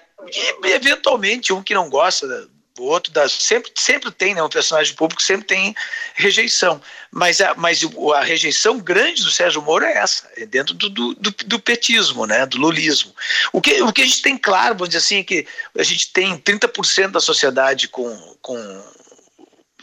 e 0.64 0.72
eventualmente 0.72 1.54
um 1.54 1.62
que 1.62 1.76
não 1.76 1.90
gosta 1.90 2.50
o 2.80 2.84
outro 2.86 3.12
das 3.12 3.32
sempre 3.32 3.72
sempre 3.76 4.10
tem 4.10 4.34
né 4.34 4.42
um 4.42 4.50
personagem 4.50 4.96
público 4.96 5.22
sempre 5.22 5.46
tem 5.46 5.76
rejeição. 6.16 6.82
Mas 7.12 7.40
a 7.40 7.54
mas 7.56 7.82
a 8.16 8.24
rejeição 8.24 8.80
grande 8.80 9.24
do 9.24 9.32
Sérgio 9.32 9.62
Moro 9.62 9.86
é 9.86 9.98
essa 9.98 10.30
é 10.36 10.46
dentro 10.46 10.74
do, 10.74 10.90
do, 10.90 11.14
do, 11.14 11.60
petismo 11.60 12.26
né 12.26 12.46
do 12.46 12.58
lulismo. 12.58 13.14
O 13.52 13.62
que 13.62 13.82
o 13.82 13.94
que 13.94 14.02
a 14.02 14.06
gente 14.06 14.22
tem 14.22 14.38
claro 14.38 14.76
vamos 14.76 14.90
dizer 14.90 15.00
assim 15.00 15.18
é 15.18 15.24
que 15.24 15.46
a 15.78 15.84
gente 15.84 16.12
tem 16.12 16.38
30% 16.38 17.12
da 17.12 17.20
sociedade 17.20 17.88
com 17.88 18.36
com 18.42 18.84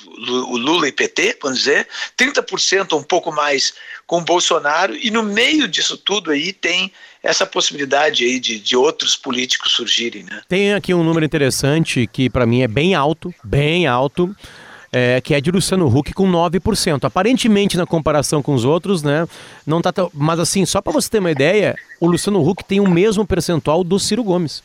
o 0.06 0.56
Lula 0.56 0.88
e 0.88 0.92
PT, 0.92 1.38
vamos 1.42 1.58
dizer, 1.58 1.86
30% 2.18 2.98
um 2.98 3.02
pouco 3.02 3.32
mais 3.32 3.74
com 4.06 4.24
Bolsonaro, 4.24 4.96
e 4.96 5.10
no 5.10 5.22
meio 5.22 5.68
disso 5.68 5.96
tudo 5.96 6.30
aí 6.30 6.52
tem 6.52 6.92
essa 7.22 7.46
possibilidade 7.46 8.24
aí 8.24 8.40
de, 8.40 8.58
de 8.58 8.76
outros 8.76 9.16
políticos 9.16 9.72
surgirem. 9.72 10.24
Né? 10.24 10.42
Tem 10.48 10.72
aqui 10.72 10.92
um 10.94 11.04
número 11.04 11.24
interessante 11.24 12.06
que 12.06 12.28
para 12.28 12.46
mim 12.46 12.62
é 12.62 12.68
bem 12.68 12.94
alto, 12.94 13.32
bem 13.44 13.86
alto. 13.86 14.34
É, 14.92 15.20
que 15.20 15.34
é 15.34 15.40
de 15.40 15.52
Luciano 15.52 15.86
Huck 15.86 16.12
com 16.12 16.28
9%. 16.28 17.04
Aparentemente, 17.04 17.76
na 17.76 17.86
comparação 17.86 18.42
com 18.42 18.52
os 18.52 18.64
outros, 18.64 19.04
né? 19.04 19.24
Não 19.64 19.80
tá 19.80 19.92
tão. 19.92 20.10
Mas 20.12 20.40
assim, 20.40 20.66
só 20.66 20.80
para 20.80 20.92
você 20.92 21.08
ter 21.08 21.20
uma 21.20 21.30
ideia, 21.30 21.76
o 22.00 22.08
Luciano 22.08 22.44
Huck 22.44 22.64
tem 22.64 22.80
o 22.80 22.90
mesmo 22.90 23.24
percentual 23.24 23.84
do 23.84 24.00
Ciro 24.00 24.24
Gomes. 24.24 24.64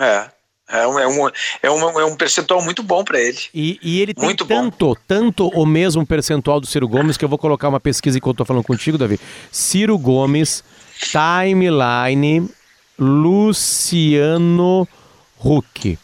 É. 0.00 0.28
É 0.68 0.86
um, 0.86 0.98
é 0.98 1.06
um, 1.06 1.28
é 1.62 1.70
um, 1.70 2.00
é 2.00 2.04
um 2.04 2.16
percentual 2.16 2.60
muito 2.60 2.82
bom 2.82 3.04
para 3.04 3.20
ele. 3.20 3.38
E, 3.54 3.78
e 3.80 4.00
ele 4.00 4.12
tem 4.12 4.24
muito 4.24 4.44
tanto, 4.44 4.86
bom. 4.86 4.96
tanto 5.06 5.48
o 5.48 5.64
mesmo 5.64 6.04
percentual 6.04 6.60
do 6.60 6.66
Ciro 6.66 6.88
Gomes 6.88 7.16
que 7.16 7.24
eu 7.24 7.28
vou 7.28 7.38
colocar 7.38 7.68
uma 7.68 7.78
pesquisa 7.78 8.18
enquanto 8.18 8.34
eu 8.34 8.38
tô 8.38 8.44
falando 8.44 8.64
contigo, 8.64 8.98
Davi. 8.98 9.20
Ciro 9.52 9.96
Gomes, 9.96 10.64
timeline, 10.98 12.50
Luciano 12.98 14.88
Huck. 15.38 15.96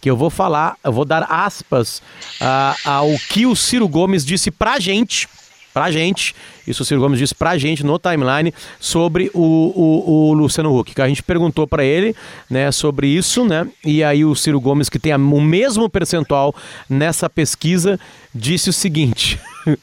Que 0.00 0.10
eu 0.10 0.16
vou 0.16 0.30
falar, 0.30 0.76
eu 0.82 0.92
vou 0.92 1.04
dar 1.04 1.24
aspas 1.28 1.98
uh, 2.40 2.88
ao 2.88 3.18
que 3.28 3.44
o 3.44 3.54
Ciro 3.54 3.86
Gomes 3.86 4.24
disse 4.24 4.50
pra 4.50 4.78
gente 4.78 5.28
pra 5.76 5.90
gente, 5.90 6.34
isso 6.66 6.82
o 6.82 6.86
Ciro 6.86 7.02
Gomes 7.02 7.18
disse 7.18 7.34
pra 7.34 7.58
gente 7.58 7.84
no 7.84 7.98
timeline 7.98 8.54
sobre 8.80 9.30
o, 9.34 9.42
o, 9.42 10.30
o 10.30 10.32
Luciano 10.32 10.74
Huck, 10.74 10.94
que 10.94 11.02
a 11.02 11.06
gente 11.06 11.22
perguntou 11.22 11.66
para 11.66 11.84
ele, 11.84 12.16
né, 12.48 12.72
sobre 12.72 13.08
isso, 13.08 13.44
né, 13.44 13.68
e 13.84 14.02
aí 14.02 14.24
o 14.24 14.34
Ciro 14.34 14.58
Gomes, 14.58 14.88
que 14.88 14.98
tem 14.98 15.14
o 15.14 15.18
mesmo 15.18 15.86
percentual 15.90 16.54
nessa 16.88 17.28
pesquisa, 17.28 18.00
disse 18.34 18.70
o 18.70 18.72
seguinte... 18.72 19.38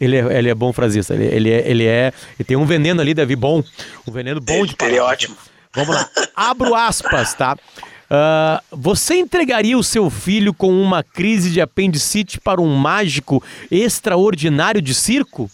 ele, 0.00 0.16
é, 0.16 0.36
ele 0.36 0.50
é 0.50 0.54
bom 0.54 0.72
frasista, 0.72 1.14
ele, 1.14 1.26
ele, 1.26 1.50
é, 1.52 1.70
ele 1.70 1.86
é. 1.86 2.12
Ele 2.36 2.44
tem 2.44 2.56
um 2.56 2.64
veneno 2.64 3.00
ali, 3.00 3.14
Davi, 3.14 3.36
bom. 3.36 3.62
Um 4.08 4.10
veneno 4.10 4.40
bom 4.40 4.66
de 4.66 4.74
Ele 4.82 4.96
é 4.96 5.02
ótimo. 5.02 5.36
Vamos 5.72 5.94
lá. 5.94 6.08
Abro 6.34 6.74
aspas, 6.74 7.34
tá? 7.34 7.56
Uh, 8.14 8.62
você 8.70 9.16
entregaria 9.16 9.76
o 9.76 9.82
seu 9.82 10.08
filho 10.08 10.54
com 10.54 10.70
uma 10.80 11.02
crise 11.02 11.50
de 11.50 11.60
apendicite 11.60 12.38
para 12.38 12.60
um 12.60 12.76
mágico 12.76 13.42
extraordinário 13.70 14.80
de 14.80 14.94
circo? 14.94 15.50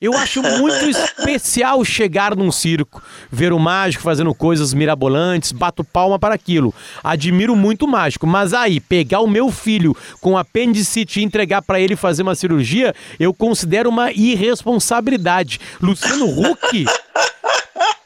Eu 0.00 0.16
acho 0.16 0.40
muito 0.42 0.84
especial 0.88 1.84
chegar 1.84 2.36
num 2.36 2.52
circo, 2.52 3.02
ver 3.32 3.52
o 3.52 3.58
mágico 3.58 4.04
fazendo 4.04 4.32
coisas 4.32 4.72
mirabolantes, 4.72 5.50
bato 5.50 5.82
palma 5.82 6.16
para 6.16 6.34
aquilo. 6.34 6.72
Admiro 7.02 7.56
muito 7.56 7.84
o 7.84 7.88
mágico, 7.88 8.28
mas 8.28 8.54
aí, 8.54 8.78
pegar 8.78 9.20
o 9.20 9.26
meu 9.26 9.50
filho 9.50 9.96
com 10.20 10.38
apendicite 10.38 11.18
e 11.18 11.24
entregar 11.24 11.62
para 11.62 11.80
ele 11.80 11.96
fazer 11.96 12.22
uma 12.22 12.36
cirurgia, 12.36 12.94
eu 13.18 13.34
considero 13.34 13.88
uma 13.88 14.12
irresponsabilidade. 14.12 15.58
Luciano 15.80 16.26
Huck 16.26 16.84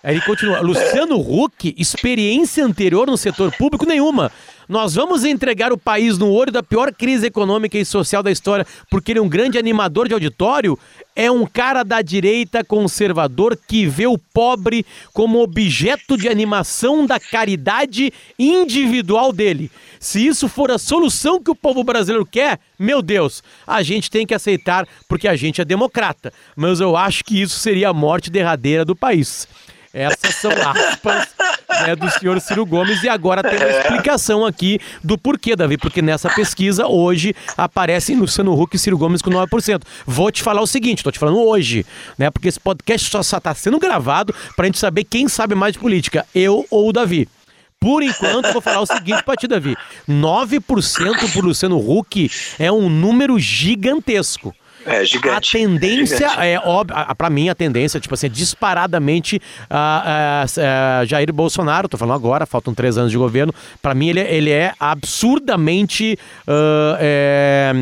Aí 0.02 0.14
ele 0.14 0.25
continua. 0.25 0.61
Luciano 0.61 1.19
Huck, 1.19 1.75
experiência 1.76 2.64
anterior 2.64 3.07
no 3.07 3.17
setor 3.17 3.52
público 3.57 3.85
nenhuma. 3.85 4.31
Nós 4.69 4.95
vamos 4.95 5.25
entregar 5.25 5.73
o 5.73 5.78
país 5.78 6.19
no 6.19 6.31
olho 6.31 6.52
da 6.52 6.62
pior 6.62 6.93
crise 6.93 7.26
econômica 7.26 7.78
e 7.78 7.87
social 7.87 8.23
da 8.23 8.31
história 8.31 8.67
porque 8.90 9.12
ele 9.12 9.19
é 9.19 9.23
um 9.23 9.28
grande 9.28 9.59
animador 9.59 10.07
de 10.07 10.14
auditório? 10.14 10.78
É 11.17 11.31
um 11.31 11.47
cara 11.47 11.83
da 11.83 12.02
direita 12.02 12.62
conservador 12.62 13.57
que 13.57 13.87
vê 13.87 14.07
o 14.07 14.19
pobre 14.19 14.85
como 15.14 15.40
objeto 15.40 16.19
de 16.19 16.28
animação 16.28 17.07
da 17.07 17.19
caridade 17.19 18.12
individual 18.38 19.33
dele. 19.33 19.71
Se 19.99 20.25
isso 20.25 20.49
for 20.49 20.71
a 20.71 20.78
solução 20.78 21.43
que 21.43 21.50
o 21.50 21.57
povo 21.57 21.83
brasileiro 21.83 22.26
quer, 22.26 22.61
meu 22.78 23.00
Deus, 23.00 23.43
a 23.67 23.83
gente 23.83 24.11
tem 24.11 24.26
que 24.26 24.35
aceitar 24.35 24.87
porque 25.09 25.26
a 25.26 25.35
gente 25.35 25.62
é 25.62 25.64
democrata. 25.64 26.33
Mas 26.55 26.78
eu 26.78 26.95
acho 26.95 27.25
que 27.25 27.40
isso 27.40 27.59
seria 27.59 27.88
a 27.88 27.95
morte 27.95 28.31
derradeira 28.31 28.85
do 28.85 28.95
país. 28.95 29.49
Essas 29.99 30.37
são 30.37 30.52
aspas 30.52 31.28
né, 31.85 31.97
do 31.97 32.09
senhor 32.11 32.40
Ciro 32.40 32.64
Gomes 32.64 33.02
e 33.02 33.09
agora 33.09 33.43
tem 33.43 33.59
uma 33.59 33.67
é. 33.67 33.81
explicação 33.81 34.47
aqui 34.47 34.78
do 35.02 35.19
porquê, 35.19 35.57
Davi, 35.57 35.76
porque 35.76 36.00
nessa 36.00 36.31
pesquisa 36.31 36.87
hoje 36.87 37.35
aparecem 37.57 38.14
Luciano 38.14 38.52
Huck 38.52 38.76
e 38.76 38.78
Ciro 38.78 38.97
Gomes 38.97 39.21
com 39.21 39.28
9%. 39.31 39.83
Vou 40.07 40.31
te 40.31 40.40
falar 40.40 40.62
o 40.62 40.69
seguinte, 40.69 41.02
tô 41.02 41.11
te 41.11 41.19
falando 41.19 41.40
hoje, 41.40 41.85
né, 42.17 42.31
porque 42.31 42.47
esse 42.47 42.61
podcast 42.61 43.11
só 43.11 43.21
está 43.21 43.52
sendo 43.57 43.76
gravado 43.81 44.33
pra 44.55 44.67
gente 44.67 44.78
saber 44.78 45.02
quem 45.02 45.26
sabe 45.26 45.57
mais 45.57 45.73
de 45.73 45.81
política, 45.81 46.25
eu 46.33 46.64
ou 46.71 46.90
o 46.90 46.93
Davi. 46.93 47.28
Por 47.81 48.02
enquanto, 48.02 48.52
vou 48.52 48.62
falar 48.62 48.81
o 48.81 48.87
seguinte 48.87 49.23
pra 49.25 49.35
ti, 49.35 49.49
Davi. 49.49 49.76
9% 50.09 51.33
por 51.33 51.45
Luciano 51.45 51.78
Huck 51.78 52.31
é 52.57 52.71
um 52.71 52.88
número 52.88 53.37
gigantesco. 53.38 54.55
É 54.88 55.04
gigante. 55.04 55.57
A 55.57 55.61
tendência 55.61 56.26
é, 56.38 56.52
é 56.52 56.61
óbvio, 56.61 56.97
para 57.16 57.30
mim 57.30 57.49
a 57.49 57.54
tendência, 57.54 58.00
tipo 58.00 58.14
assim, 58.14 58.26
é 58.26 58.30
disparadamente 58.30 59.40
uh, 59.71 60.45
uh, 60.45 61.07
Jair 61.07 61.33
Bolsonaro, 61.33 61.88
tô 61.88 61.99
falando 61.99 62.16
agora, 62.16 62.47
faltam 62.47 62.75
três 62.75 62.97
anos 62.97 63.11
de 63.11 63.18
governo, 63.18 63.52
para 63.83 63.95
mim 63.95 64.09
ele, 64.09 64.21
ele 64.21 64.50
é 64.50 64.73
absurdamente 64.80 66.18
uh, 66.47 66.97
é, 66.99 67.73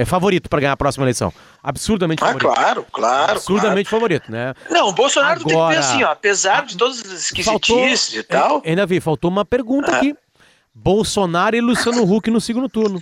é, 0.00 0.04
favorito 0.04 0.48
para 0.48 0.60
ganhar 0.60 0.72
a 0.72 0.76
próxima 0.76 1.04
eleição. 1.04 1.32
Absurdamente 1.62 2.22
ah, 2.22 2.26
favorito. 2.26 2.54
claro, 2.54 2.86
claro. 2.92 3.32
Absurdamente 3.32 3.88
claro. 3.88 4.02
favorito, 4.02 4.30
né? 4.30 4.54
Não, 4.70 4.88
o 4.88 4.92
Bolsonaro 4.92 5.40
agora, 5.40 5.48
tem 5.48 5.58
que 5.58 5.68
ver 5.68 5.78
assim, 5.78 6.04
ó, 6.04 6.10
apesar 6.10 6.64
de 6.64 6.76
todas 6.76 7.00
as 7.00 7.24
esquisitices 7.24 8.14
e 8.14 8.22
tal. 8.22 8.62
Ainda 8.64 8.86
vi, 8.86 9.00
faltou 9.00 9.30
uma 9.30 9.44
pergunta 9.44 9.96
aqui. 9.96 10.14
Bolsonaro 10.74 11.56
e 11.56 11.60
Luciano 11.60 12.04
Huck 12.04 12.30
no 12.30 12.40
segundo 12.40 12.68
turno. 12.68 13.00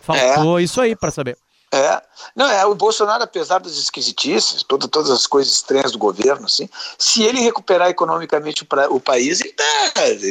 Faltou 0.00 0.58
é. 0.58 0.62
isso 0.62 0.80
aí 0.80 0.94
para 0.94 1.10
saber. 1.10 1.36
É. 1.76 2.02
Não, 2.34 2.50
é, 2.50 2.64
o 2.64 2.74
Bolsonaro, 2.74 3.22
apesar 3.22 3.58
das 3.58 3.76
esquisitices, 3.76 4.62
toda, 4.62 4.88
todas 4.88 5.10
as 5.10 5.26
coisas 5.26 5.52
estranhas 5.52 5.92
do 5.92 5.98
governo, 5.98 6.46
assim, 6.46 6.68
se 6.98 7.22
ele 7.22 7.40
recuperar 7.40 7.88
economicamente 7.88 8.62
o, 8.62 8.66
pra, 8.66 8.90
o 8.90 8.98
país, 8.98 9.40
ele 9.40 9.50
está 9.50 9.64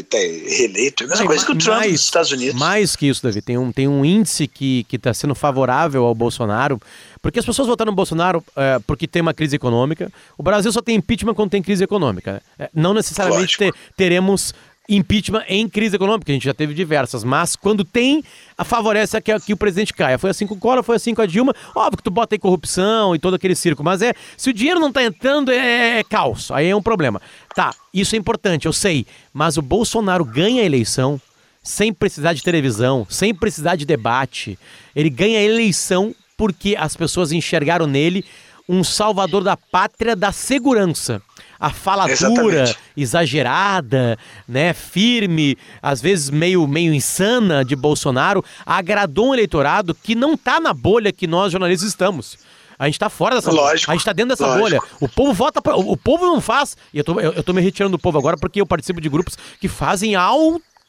tá 0.10 0.18
reeleito. 0.18 1.04
É 1.04 1.06
a 1.06 1.10
mesma 1.10 1.26
coisa 1.26 1.46
que 1.46 1.52
o 1.52 1.58
Trump 1.58 1.78
mais, 1.78 1.92
nos 1.92 2.02
Estados 2.02 2.32
Unidos. 2.32 2.60
Mais 2.60 2.96
que 2.96 3.08
isso, 3.08 3.22
Davi, 3.22 3.42
tem 3.42 3.58
um, 3.58 3.72
tem 3.72 3.88
um 3.88 4.04
índice 4.04 4.48
que 4.48 4.86
está 4.92 5.14
sendo 5.14 5.36
favorável 5.36 6.06
ao 6.06 6.16
Bolsonaro, 6.16 6.82
porque 7.22 7.40
as 7.40 7.46
pessoas 7.46 7.68
votaram 7.68 7.92
no 7.92 7.96
Bolsonaro 7.96 8.44
é, 8.56 8.80
porque 8.86 9.08
tem 9.08 9.22
uma 9.22 9.34
crise 9.34 9.56
econômica. 9.56 10.12
O 10.38 10.44
Brasil 10.44 10.72
só 10.72 10.82
tem 10.82 10.96
impeachment 10.96 11.34
quando 11.34 11.50
tem 11.50 11.62
crise 11.62 11.84
econômica. 11.84 12.34
Né? 12.34 12.42
É, 12.60 12.70
não 12.74 12.94
necessariamente 12.94 13.58
ter, 13.58 13.74
teremos 13.96 14.54
impeachment 14.88 15.44
em 15.48 15.68
crise 15.68 15.96
econômica, 15.96 16.32
a 16.32 16.34
gente 16.34 16.46
já 16.46 16.54
teve 16.54 16.74
diversas, 16.74 17.24
mas 17.24 17.56
quando 17.56 17.84
tem, 17.84 18.24
favorece 18.64 19.20
que, 19.22 19.40
que 19.40 19.54
o 19.54 19.58
presidente 19.58 19.94
caia. 19.94 20.18
Foi 20.18 20.30
assim 20.30 20.46
com 20.46 20.56
o 20.56 20.60
Collor, 20.60 20.84
foi 20.84 20.96
assim 20.96 21.14
com 21.14 21.22
a 21.22 21.26
Dilma. 21.26 21.54
Óbvio 21.76 21.98
que 21.98 22.04
tu 22.04 22.12
bota 22.12 22.36
aí 22.36 22.40
corrupção 22.40 23.16
e 23.16 23.20
todo 23.20 23.36
aquele 23.36 23.56
circo, 23.56 23.84
mas 23.84 24.02
é, 24.02 24.14
se 24.38 24.50
o 24.50 24.54
dinheiro 24.54 24.80
não 24.80 24.92
tá 24.92 25.04
entrando, 25.04 25.52
é, 25.52 25.58
é, 25.58 26.00
é 26.00 26.04
caos, 26.04 26.52
aí 26.52 26.68
é 26.68 26.76
um 26.76 26.82
problema. 26.82 27.22
Tá, 27.56 27.74
isso 27.94 28.16
é 28.16 28.18
importante, 28.18 28.66
eu 28.66 28.74
sei, 28.74 29.06
mas 29.34 29.58
o 29.58 29.62
Bolsonaro 29.62 30.24
ganha 30.24 30.62
a 30.62 30.66
eleição 30.66 31.20
sem 31.64 31.92
precisar 31.92 32.34
de 32.34 32.44
televisão, 32.44 33.08
sem 33.10 33.34
precisar 33.34 33.76
de 33.76 33.86
debate. 33.86 34.58
Ele 34.96 35.10
ganha 35.10 35.40
a 35.40 35.44
eleição 35.44 36.14
porque 36.38 36.76
as 36.78 36.96
pessoas 36.96 37.32
enxergaram 37.32 37.88
nele 37.88 38.24
um 38.68 38.84
salvador 38.84 39.44
da 39.44 39.58
pátria 39.58 40.16
da 40.16 40.32
segurança. 40.32 41.22
A 41.60 41.70
fala 41.70 42.06
dura, 42.08 42.76
exagerada, 42.96 44.18
né, 44.48 44.74
firme, 44.74 45.58
às 45.82 46.02
vezes 46.02 46.30
meio, 46.30 46.68
meio 46.68 46.94
insana 46.94 47.64
de 47.64 47.76
Bolsonaro, 47.76 48.44
agradou 48.66 49.30
um 49.30 49.34
eleitorado 49.34 49.96
que 49.96 50.16
não 50.16 50.36
tá 50.38 50.60
na 50.60 50.74
bolha 50.74 51.12
que 51.12 51.28
nós 51.28 51.52
jornalistas 51.52 51.90
estamos. 51.90 52.38
A 52.78 52.88
gente 52.88 53.00
tá 53.00 53.10
fora 53.10 53.36
dessa 53.36 53.50
bolha. 53.50 53.62
Lógico, 53.62 53.92
A 53.92 53.96
gente 53.96 54.04
tá 54.04 54.12
dentro 54.12 54.30
dessa 54.36 54.46
lógico. 54.48 54.62
bolha. 54.64 54.82
O 55.00 55.08
povo 55.08 55.34
vota 55.34 55.62
pra, 55.62 55.78
o, 55.78 55.92
o 55.94 55.98
povo 55.98 56.26
não 56.26 56.42
faz. 56.42 56.76
E 56.94 56.98
eu 56.98 57.04
tô, 57.06 57.20
eu, 57.22 57.32
eu 57.32 57.42
tô 57.44 57.54
me 57.54 57.62
retirando 57.62 57.96
do 57.98 58.02
povo 58.02 58.18
agora 58.18 58.36
porque 58.38 58.60
eu 58.60 58.66
participo 58.66 59.00
de 59.00 59.08
grupos 59.08 59.38
que 59.62 59.70
fazem 59.70 60.14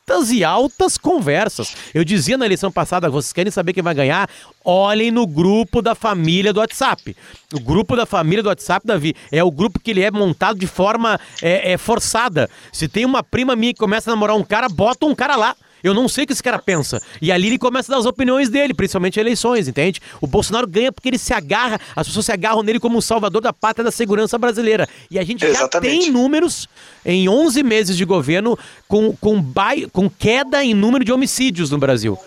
altas 0.08 0.30
e 0.30 0.44
altas 0.44 0.96
conversas. 0.96 1.74
Eu 1.92 2.04
dizia 2.04 2.38
na 2.38 2.46
eleição 2.46 2.70
passada, 2.70 3.10
vocês 3.10 3.32
querem 3.32 3.50
saber 3.50 3.72
quem 3.72 3.82
vai 3.82 3.92
ganhar? 3.92 4.30
Olhem 4.64 5.10
no 5.10 5.26
grupo 5.26 5.82
da 5.82 5.96
família 5.96 6.52
do 6.52 6.60
WhatsApp. 6.60 7.16
O 7.52 7.58
grupo 7.58 7.96
da 7.96 8.06
família 8.06 8.40
do 8.40 8.48
WhatsApp, 8.48 8.86
Davi, 8.86 9.16
é 9.32 9.42
o 9.42 9.50
grupo 9.50 9.80
que 9.80 9.90
ele 9.90 10.02
é 10.02 10.10
montado 10.10 10.60
de 10.60 10.66
forma 10.68 11.18
é, 11.42 11.72
é, 11.72 11.76
forçada. 11.76 12.48
Se 12.72 12.86
tem 12.86 13.04
uma 13.04 13.22
prima 13.22 13.56
minha 13.56 13.72
que 13.74 13.80
começa 13.80 14.08
a 14.08 14.14
namorar 14.14 14.36
um 14.36 14.44
cara, 14.44 14.68
bota 14.68 15.06
um 15.06 15.14
cara 15.14 15.34
lá. 15.34 15.56
Eu 15.82 15.94
não 15.94 16.08
sei 16.08 16.24
o 16.24 16.26
que 16.26 16.32
esse 16.32 16.42
cara 16.42 16.58
pensa. 16.58 17.00
E 17.20 17.30
ali 17.30 17.48
ele 17.48 17.58
começa 17.58 17.92
a 17.92 17.94
dar 17.94 18.00
as 18.00 18.06
opiniões 18.06 18.48
dele, 18.48 18.74
principalmente 18.74 19.20
eleições, 19.20 19.68
entende? 19.68 20.00
O 20.20 20.26
Bolsonaro 20.26 20.66
ganha 20.66 20.90
porque 20.90 21.08
ele 21.08 21.18
se 21.18 21.32
agarra, 21.32 21.80
as 21.94 22.06
pessoas 22.06 22.26
se 22.26 22.32
agarram 22.32 22.62
nele 22.62 22.80
como 22.80 22.98
um 22.98 23.00
salvador 23.00 23.40
da 23.42 23.52
pátria 23.52 23.84
da 23.84 23.90
segurança 23.90 24.38
brasileira. 24.38 24.88
E 25.10 25.18
a 25.18 25.24
gente 25.24 25.40
já 25.40 25.48
Exatamente. 25.48 26.04
tem 26.04 26.10
números 26.10 26.68
em 27.04 27.28
11 27.28 27.62
meses 27.62 27.96
de 27.96 28.04
governo 28.04 28.58
com, 28.88 29.14
com, 29.16 29.44
com 29.92 30.10
queda 30.10 30.64
em 30.64 30.74
número 30.74 31.04
de 31.04 31.12
homicídios 31.12 31.70
no 31.70 31.78
Brasil. 31.78 32.18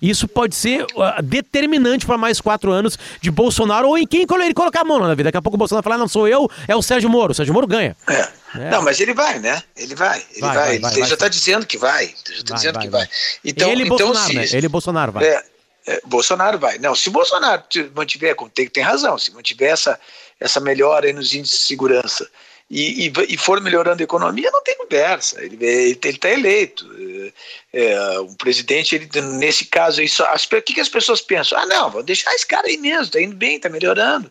Isso 0.00 0.26
pode 0.26 0.54
ser 0.54 0.84
uh, 0.84 1.22
determinante 1.22 2.06
para 2.06 2.16
mais 2.16 2.40
quatro 2.40 2.70
anos 2.70 2.98
de 3.20 3.30
Bolsonaro 3.30 3.88
ou 3.88 3.98
em 3.98 4.06
quem 4.06 4.26
ele 4.30 4.54
colocar 4.54 4.80
a 4.80 4.84
mão 4.84 4.98
na 4.98 5.14
vida. 5.14 5.24
Daqui 5.24 5.38
a 5.38 5.42
pouco 5.42 5.56
o 5.56 5.58
Bolsonaro 5.58 5.84
falar, 5.84 5.98
não 5.98 6.08
sou 6.08 6.26
eu, 6.26 6.50
é 6.66 6.74
o 6.74 6.82
Sérgio 6.82 7.10
Moro. 7.10 7.32
O 7.32 7.34
Sérgio 7.34 7.52
Moro 7.52 7.66
ganha. 7.66 7.96
É. 8.08 8.40
É. 8.54 8.70
Não, 8.70 8.82
mas 8.82 8.98
ele 8.98 9.14
vai, 9.14 9.38
né? 9.38 9.62
Ele 9.76 9.94
vai, 9.94 10.24
ele 10.32 10.40
Vai, 10.40 10.54
vai. 10.54 10.54
vai, 10.54 10.74
ele 10.74 10.82
vai, 10.82 10.94
ele 10.94 11.06
já 11.06 11.14
está 11.14 11.28
dizendo 11.28 11.66
que 11.66 11.78
vai. 11.78 12.06
Já 12.06 12.12
está 12.12 12.48
Vai, 12.48 12.56
dizendo 12.56 12.78
que 12.80 12.88
vai. 12.88 13.08
Então, 13.44 13.70
ele 13.70 13.82
e 13.82 13.86
então 13.86 13.98
Bolsonaro, 13.98 14.28
se, 14.28 14.34
né? 14.34 14.58
Ele 14.58 14.68
Bolsonaro 14.68 15.12
vai. 15.12 15.24
É, 15.24 15.44
é, 15.86 16.00
Bolsonaro 16.04 16.58
vai. 16.58 16.78
Não, 16.78 16.94
se 16.94 17.10
Bolsonaro 17.10 17.62
mantiver, 17.94 18.34
tem, 18.52 18.68
tem 18.68 18.82
razão, 18.82 19.16
se 19.18 19.32
mantiver 19.32 19.70
essa, 19.70 20.00
essa 20.40 20.58
melhora 20.58 21.06
aí 21.06 21.12
nos 21.12 21.32
índices 21.32 21.60
de 21.60 21.66
segurança 21.66 22.28
e, 22.70 23.08
e, 23.08 23.12
e 23.28 23.36
for 23.36 23.60
melhorando 23.60 24.02
a 24.02 24.04
economia, 24.04 24.50
não 24.50 24.62
tem 24.62 24.76
conversa. 24.76 25.42
Ele 25.42 25.98
está 26.02 26.30
eleito. 26.30 26.88
É, 27.72 27.92
é, 27.92 28.20
um 28.20 28.34
presidente, 28.34 28.94
ele, 28.94 29.08
nesse 29.38 29.64
caso 29.66 30.06
só, 30.08 30.26
as, 30.26 30.44
o 30.44 30.62
que, 30.62 30.74
que 30.74 30.80
as 30.80 30.88
pessoas 30.88 31.20
pensam? 31.20 31.58
Ah, 31.58 31.66
não, 31.66 31.90
vou 31.90 32.02
deixar 32.02 32.32
esse 32.34 32.46
cara 32.46 32.68
aí 32.68 32.76
mesmo, 32.76 33.04
está 33.04 33.20
indo 33.20 33.36
bem, 33.36 33.56
está 33.56 33.68
melhorando. 33.68 34.30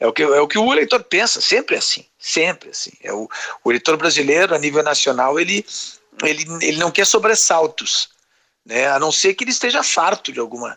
É 0.00 0.06
o, 0.06 0.12
que, 0.12 0.22
é 0.22 0.40
o 0.40 0.48
que 0.48 0.58
o 0.58 0.72
eleitor 0.72 1.04
pensa, 1.04 1.40
sempre 1.40 1.76
assim, 1.76 2.04
sempre 2.18 2.70
assim. 2.70 2.92
É 3.02 3.12
o, 3.12 3.28
o 3.62 3.70
eleitor 3.70 3.96
brasileiro, 3.96 4.54
a 4.54 4.58
nível 4.58 4.82
nacional, 4.82 5.38
ele, 5.38 5.64
ele, 6.22 6.44
ele 6.62 6.78
não 6.78 6.90
quer 6.90 7.06
sobressaltos 7.06 8.14
né? 8.64 8.88
A 8.88 8.98
não 8.98 9.12
ser 9.12 9.34
que 9.34 9.44
ele 9.44 9.50
esteja 9.50 9.82
farto 9.82 10.32
de 10.32 10.40
alguma 10.40 10.76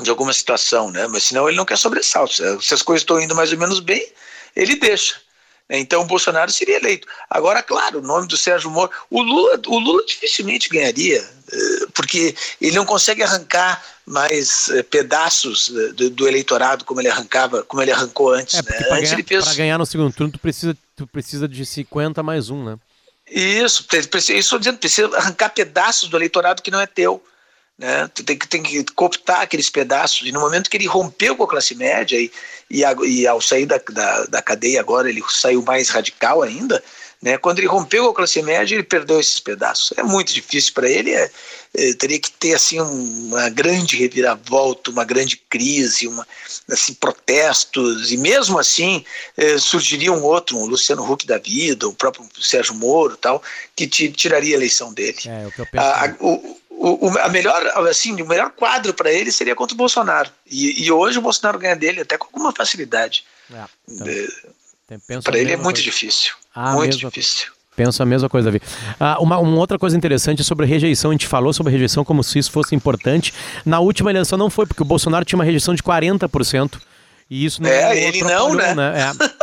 de 0.00 0.10
alguma 0.10 0.32
situação, 0.32 0.90
né? 0.90 1.06
Mas 1.06 1.24
senão 1.24 1.48
ele 1.48 1.56
não 1.56 1.64
quer 1.64 1.78
sobressaltos. 1.78 2.36
Se 2.60 2.74
as 2.74 2.82
coisas 2.82 3.02
estão 3.02 3.20
indo 3.20 3.34
mais 3.34 3.50
ou 3.52 3.58
menos 3.58 3.80
bem, 3.80 4.06
ele 4.54 4.76
deixa. 4.76 5.20
Né? 5.68 5.78
Então 5.78 6.02
o 6.02 6.06
Bolsonaro 6.06 6.50
seria 6.50 6.76
eleito. 6.76 7.06
Agora, 7.28 7.62
claro, 7.62 7.98
o 7.98 8.02
nome 8.02 8.26
do 8.26 8.36
Sérgio 8.36 8.70
Moro, 8.70 8.90
o 9.10 9.22
Lula, 9.22 9.60
o 9.66 9.78
Lula 9.78 10.04
dificilmente 10.06 10.68
ganharia, 10.68 11.22
eh, 11.52 11.86
porque 11.92 12.34
ele 12.60 12.76
não 12.76 12.84
consegue 12.84 13.22
arrancar 13.22 13.82
mais 14.06 14.68
eh, 14.70 14.82
pedaços 14.82 15.72
eh, 15.74 15.92
do, 15.92 16.10
do 16.10 16.28
eleitorado 16.28 16.84
como 16.84 17.00
ele 17.00 17.08
arrancava, 17.08 17.62
como 17.64 17.82
ele 17.82 17.90
arrancou 17.90 18.32
antes. 18.32 18.54
É, 18.54 18.62
né? 18.62 18.86
Antes 18.92 19.10
ganhar, 19.10 19.24
fez 19.26 19.56
ganhar 19.56 19.78
no 19.78 19.86
segundo 19.86 20.12
turno, 20.12 20.32
tu 20.32 20.38
precisa, 20.38 20.76
tu 20.94 21.06
precisa 21.06 21.48
de 21.48 21.66
50 21.66 22.22
mais 22.22 22.48
um, 22.50 22.64
né? 22.64 22.78
Isso, 23.28 23.84
isso 24.30 24.50
tô 24.50 24.58
dizendo, 24.58 24.78
precisa 24.78 25.16
arrancar 25.16 25.48
pedaços 25.48 26.08
do 26.08 26.16
eleitorado 26.16 26.62
que 26.62 26.70
não 26.70 26.80
é 26.80 26.86
teu. 26.86 27.22
Né? 27.78 28.08
Tu 28.14 28.24
tem 28.24 28.38
que, 28.38 28.48
tem 28.48 28.62
que 28.62 28.82
cooptar 28.94 29.40
aqueles 29.42 29.68
pedaços. 29.68 30.26
E 30.26 30.32
no 30.32 30.40
momento 30.40 30.70
que 30.70 30.76
ele 30.78 30.86
rompeu 30.86 31.36
com 31.36 31.44
a 31.44 31.48
classe 31.48 31.74
média 31.74 32.18
e, 32.18 32.30
e, 32.70 32.82
a- 32.84 32.96
e 33.04 33.26
ao 33.26 33.40
sair 33.40 33.66
da, 33.66 33.78
da, 33.90 34.24
da 34.26 34.42
cadeia 34.42 34.80
agora 34.80 35.08
ele 35.10 35.22
saiu 35.28 35.62
mais 35.62 35.90
radical 35.90 36.42
ainda, 36.42 36.82
né? 37.20 37.36
quando 37.36 37.58
ele 37.58 37.66
rompeu 37.68 38.04
com 38.04 38.10
a 38.12 38.14
classe 38.14 38.40
média 38.42 38.74
ele 38.74 38.82
perdeu 38.82 39.20
esses 39.20 39.40
pedaços. 39.40 39.92
É 39.98 40.02
muito 40.02 40.32
difícil 40.32 40.72
para 40.72 40.88
ele, 40.88 41.10
é, 41.12 41.30
é, 41.74 41.92
teria 41.92 42.18
que 42.18 42.30
ter 42.30 42.54
assim 42.54 42.80
um- 42.80 43.26
uma 43.28 43.50
grande 43.50 43.94
reviravolta, 43.96 44.90
uma 44.90 45.04
grande 45.04 45.36
crise, 45.50 46.08
uma, 46.08 46.26
assim, 46.70 46.94
protestos, 46.94 48.10
e 48.10 48.16
mesmo 48.16 48.58
assim 48.58 49.04
eh, 49.36 49.58
surgiria 49.58 50.10
um 50.12 50.22
outro, 50.22 50.56
um 50.56 50.64
Luciano 50.64 51.04
Huck 51.10 51.26
da 51.26 51.36
vida, 51.36 51.86
o 51.86 51.92
próprio 51.94 52.26
Sérgio 52.40 52.74
Moro 52.74 53.18
tal, 53.18 53.42
que 53.74 53.86
ti- 53.86 54.10
tiraria 54.10 54.54
a 54.54 54.58
eleição 54.58 54.94
dele. 54.94 55.18
É, 55.26 55.46
o 55.46 55.52
que 55.52 55.60
eu 55.60 55.66
penso. 55.66 55.84
A, 55.84 56.06
a- 56.06 56.16
o, 56.20 56.56
o, 56.88 57.08
o- 57.10 57.18
a 57.18 57.28
melhor, 57.28 57.64
assim, 57.88 58.20
o 58.20 58.26
melhor 58.26 58.50
quadro 58.50 58.92
para 58.94 59.10
ele 59.12 59.30
seria 59.32 59.54
contra 59.54 59.74
o 59.74 59.76
Bolsonaro. 59.76 60.30
E, 60.50 60.84
e 60.84 60.90
hoje 60.92 61.18
o 61.18 61.22
Bolsonaro 61.22 61.58
ganha 61.58 61.76
dele 61.76 62.00
até 62.02 62.16
com 62.18 62.26
alguma 62.26 62.52
facilidade. 62.52 63.24
É, 63.52 63.64
então, 63.88 64.06
penso 65.06 65.28
a 65.28 65.30
para 65.30 65.38
ele 65.38 65.52
é 65.52 65.56
muito 65.56 65.76
coisa. 65.76 65.82
difícil. 65.82 66.32
Ah, 66.54 66.72
muito 66.72 66.96
difícil. 66.96 67.48
Penso 67.74 68.02
a 68.02 68.06
mesma 68.06 68.28
coisa, 68.28 68.46
Davi. 68.50 68.62
Ah, 68.98 69.18
uma, 69.20 69.36
uma 69.38 69.58
outra 69.58 69.78
coisa 69.78 69.94
interessante 69.96 70.40
é 70.40 70.44
sobre 70.44 70.64
rejeição. 70.66 71.10
A 71.10 71.14
gente 71.14 71.26
falou 71.26 71.52
sobre 71.52 71.70
rejeição 71.72 72.04
como 72.04 72.24
se 72.24 72.38
isso 72.38 72.50
fosse 72.50 72.74
importante. 72.74 73.34
Na 73.66 73.80
última 73.80 74.10
eleição 74.10 74.38
não 74.38 74.48
foi, 74.48 74.64
porque 74.66 74.80
o 74.82 74.86
Bolsonaro 74.86 75.24
tinha 75.26 75.36
uma 75.38 75.44
rejeição 75.44 75.74
de 75.74 75.82
40%. 75.82 76.80
E 77.28 77.44
isso 77.44 77.60
não 77.60 77.68
É, 77.68 77.98
ele 77.98 78.20
não, 78.22 78.52
atrapalhou, 78.52 78.74
né? 78.76 78.94
É. 79.00 79.26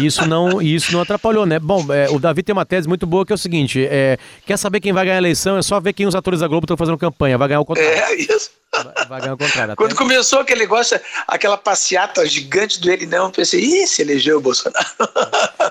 E 0.00 0.06
Isso 0.06 0.26
não, 0.26 0.62
e 0.62 0.74
isso 0.74 0.92
não 0.92 1.00
atrapalhou, 1.02 1.44
né? 1.44 1.58
Bom, 1.58 1.84
é, 1.92 2.08
o 2.10 2.18
Davi 2.18 2.42
tem 2.42 2.52
uma 2.52 2.64
tese 2.64 2.88
muito 2.88 3.06
boa 3.06 3.26
que 3.26 3.32
é 3.32 3.34
o 3.34 3.38
seguinte: 3.38 3.84
é, 3.90 4.16
quer 4.46 4.56
saber 4.56 4.80
quem 4.80 4.92
vai 4.92 5.04
ganhar 5.04 5.16
a 5.16 5.18
eleição? 5.18 5.56
É 5.56 5.62
só 5.62 5.78
ver 5.80 5.92
quem 5.92 6.06
os 6.06 6.14
atores 6.14 6.40
da 6.40 6.48
Globo 6.48 6.64
estão 6.64 6.76
fazendo 6.76 6.96
campanha. 6.98 7.36
Vai 7.36 7.48
ganhar 7.48 7.60
o 7.60 7.64
contrário. 7.64 7.90
É 7.90 8.14
isso. 8.14 8.50
Vai, 8.74 9.06
vai 9.06 9.20
ganhar 9.20 9.34
o 9.34 9.38
contrário. 9.38 9.72
Até- 9.72 9.76
Quando 9.76 9.94
começou 9.94 10.40
aquele 10.40 10.60
negócio, 10.60 10.98
aquela 11.28 11.58
passeata 11.58 12.24
gigante 12.26 12.80
do 12.80 12.90
ele 12.90 13.04
não, 13.04 13.24
eu 13.26 13.30
pensei, 13.30 13.60
ih, 13.60 13.86
se 13.86 14.00
elegeu 14.00 14.38
o 14.38 14.40
Bolsonaro. 14.40 14.86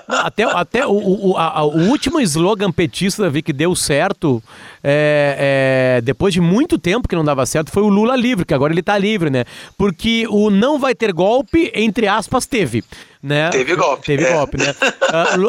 Não, 0.08 0.18
até 0.20 0.44
até 0.44 0.86
o, 0.86 0.92
o, 1.30 1.36
a- 1.36 1.64
o 1.64 1.88
último 1.88 2.20
slogan 2.20 2.70
petista, 2.70 3.22
Davi, 3.24 3.42
que 3.42 3.52
deu 3.52 3.74
certo, 3.74 4.40
é, 4.82 5.98
é, 5.98 6.00
depois 6.00 6.34
de 6.34 6.40
muito 6.40 6.78
tempo 6.78 7.08
que 7.08 7.14
não 7.14 7.24
dava 7.24 7.46
certo, 7.46 7.70
foi 7.70 7.82
o 7.82 7.88
Lula 7.88 8.16
livre, 8.16 8.44
que 8.44 8.54
agora 8.54 8.72
ele 8.72 8.82
tá 8.82 8.98
livre, 8.98 9.30
né? 9.30 9.44
Porque 9.78 10.26
o 10.28 10.50
não 10.50 10.78
vai 10.78 10.94
ter 10.94 11.12
golpe, 11.12 11.70
entre 11.74 12.08
aspas, 12.08 12.46
teve. 12.46 12.84
Né? 13.22 13.50
Teve 13.50 13.76
golpe, 13.76 14.06
Teve 14.06 14.24
é. 14.24 14.32
golpe, 14.32 14.58
né? 14.58 14.74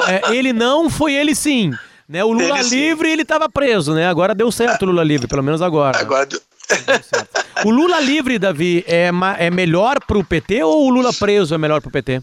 É, 0.07 0.35
ele 0.35 0.51
não, 0.53 0.89
foi 0.89 1.13
ele 1.13 1.33
sim. 1.33 1.71
Né? 2.07 2.23
O 2.23 2.31
Lula 2.31 2.59
Ele 2.59 2.63
sim. 2.65 2.75
livre, 2.75 3.09
ele 3.09 3.23
tava 3.23 3.49
preso, 3.49 3.93
né? 3.93 4.07
Agora 4.07 4.35
deu 4.35 4.51
certo 4.51 4.83
o 4.83 4.85
Lula 4.85 5.03
livre, 5.03 5.27
pelo 5.27 5.41
menos 5.41 5.61
agora. 5.61 5.97
Agora, 5.97 6.25
Deu 6.25 6.39
certo. 7.01 7.43
O 7.65 7.69
Lula 7.69 7.99
livre, 7.99 8.37
Davi, 8.37 8.83
é, 8.87 9.09
é 9.37 9.49
melhor 9.49 9.99
pro 10.05 10.23
PT 10.23 10.63
ou 10.63 10.85
o 10.85 10.89
Lula 10.89 11.13
preso 11.13 11.53
é 11.55 11.57
melhor 11.57 11.81
pro 11.81 11.91
PT? 11.91 12.21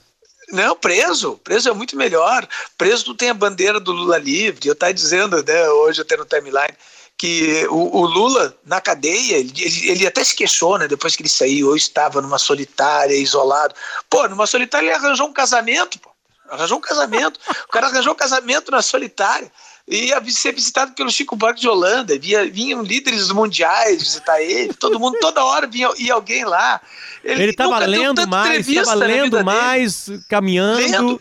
Não, 0.53 0.77
preso. 0.77 1.39
Preso 1.45 1.69
é 1.69 1.73
muito 1.73 1.97
melhor. 1.97 2.47
Preso 2.77 3.05
tu 3.05 3.15
tem 3.15 3.31
a 3.31 3.35
bandeira 3.35 3.79
do 3.79 3.93
Lula 3.93 4.19
livre. 4.19 4.67
Eu 4.67 4.73
estava 4.73 4.93
dizendo, 4.93 5.43
né, 5.45 5.69
hoje 5.71 6.01
até 6.01 6.17
no 6.17 6.25
timeline, 6.25 6.75
que 7.21 7.67
o, 7.69 7.99
o 7.99 8.07
Lula, 8.07 8.57
na 8.65 8.81
cadeia, 8.81 9.37
ele, 9.37 9.53
ele, 9.91 10.07
até 10.07 10.25
se 10.25 10.35
queixou, 10.35 10.79
né, 10.79 10.89
depois 10.89 11.15
que 11.15 11.21
ele 11.21 11.29
saiu, 11.29 11.69
eu 11.69 11.77
estava 11.77 12.23
numa 12.23 12.39
solitária, 12.39 13.13
isolado. 13.15 13.75
Pô, 14.09 14.27
numa 14.27 14.47
solitária 14.47 14.87
ele 14.87 14.95
arranjou 14.95 15.29
um 15.29 15.33
casamento, 15.33 15.99
pô. 15.99 16.09
Arranjou 16.49 16.79
um 16.79 16.81
casamento. 16.81 17.39
O 17.69 17.69
cara 17.69 17.89
arranjou 17.89 18.15
um 18.15 18.17
casamento 18.17 18.71
na 18.71 18.81
solitária. 18.81 19.53
Ia 19.87 20.19
ser 20.31 20.55
visitado 20.55 20.95
pelo 20.95 21.11
Chico 21.11 21.37
Buarque 21.37 21.61
de 21.61 21.69
Holanda, 21.69 22.19
via, 22.19 22.51
vinham 22.51 22.81
líderes 22.81 23.31
mundiais 23.31 24.03
visitar 24.03 24.41
ele, 24.41 24.73
todo 24.73 24.99
mundo, 24.99 25.19
toda 25.21 25.45
hora 25.45 25.67
vinha 25.67 25.91
ia 25.99 26.15
alguém 26.15 26.47
lá. 26.47 26.81
Ele 27.23 27.53
tava 27.53 27.75
nunca 27.81 27.87
deu 27.87 28.01
lendo 28.01 28.29
mais, 28.29 28.49
entrevista 28.49 28.85
tava 28.85 28.97
na 28.97 29.07
vida 29.07 29.15
lendo 29.23 29.31
dele 29.33 29.45
mais, 29.45 30.11
caminhando. 30.27 30.79
lendo, 30.79 31.21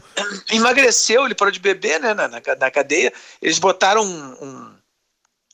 emagreceu, 0.49 1.25
ele 1.25 1.35
parou 1.35 1.51
de 1.51 1.59
beber 1.59 1.99
né, 1.99 2.13
na, 2.13 2.27
na, 2.29 2.41
na 2.57 2.71
cadeia. 2.71 3.11
Eles 3.41 3.59
botaram 3.59 4.01
um- 4.03 4.37
um- 4.41 4.68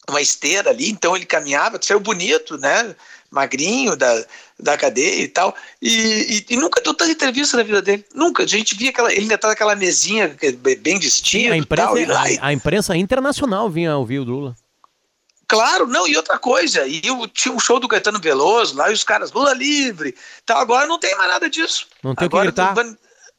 uma 0.10 0.22
esteira 0.22 0.70
ali, 0.70 0.90
então 0.90 1.16
ele 1.16 1.26
caminhava, 1.26 1.80
saiu 1.82 2.00
bonito, 2.00 2.58
né? 2.58 2.96
Magrinho 3.32 3.96
da, 3.96 4.26
da 4.60 4.78
cadeia 4.78 5.24
e 5.24 5.28
tal. 5.28 5.54
E, 5.82 5.90
e- 6.50 6.54
e 6.54 6.56
nunca 6.58 6.82
deu 6.82 6.94
tanta 6.94 7.12
entrevista 7.12 7.58
na 7.58 7.64
vida 7.64 7.82
dele. 7.82 8.06
Nunca. 8.14 8.44
A 8.44 8.48
gente 8.48 8.76
via 8.76 8.92
aquela, 8.92 9.12
ele 9.12 9.22
ainda 9.22 9.38
tá 9.38 9.48
naquela 9.50 9.76
mesinha 9.76 10.36
é 10.42 10.52
bem 10.76 11.00
vestido. 11.00 11.54
a, 11.54 11.58
imprensa, 11.58 11.88
tal, 11.88 11.98
e 11.98 12.06
lá, 12.06 12.24
a, 12.42 12.48
a 12.48 12.54
imprensa 12.54 12.96
internacional 12.96 13.70
vinha 13.70 13.98
ouvir 13.98 14.20
o 14.20 14.24
Lula. 14.24 14.56
Claro, 15.48 15.86
não, 15.86 16.08
e 16.08 16.18
outra 16.18 16.40
coisa, 16.40 16.88
e 16.88 17.02
eu 17.04 17.28
tinha 17.28 17.54
um 17.54 17.60
show 17.60 17.80
do 17.80 17.88
Caetano 17.88 18.20
Veloso 18.20 18.76
lá, 18.76 18.90
e 18.90 18.94
os 18.94 19.04
caras, 19.04 19.32
Lula 19.32 19.54
livre, 19.54 20.16
tal, 20.44 20.58
agora 20.60 20.88
não 20.88 20.98
tem 20.98 21.16
mais 21.16 21.30
nada 21.30 21.48
disso. 21.48 21.86
Não 22.02 22.16
tem 22.16 22.26
o 22.26 22.30
que 22.30 22.36
agora, 22.36 22.46
gritar. 22.52 22.74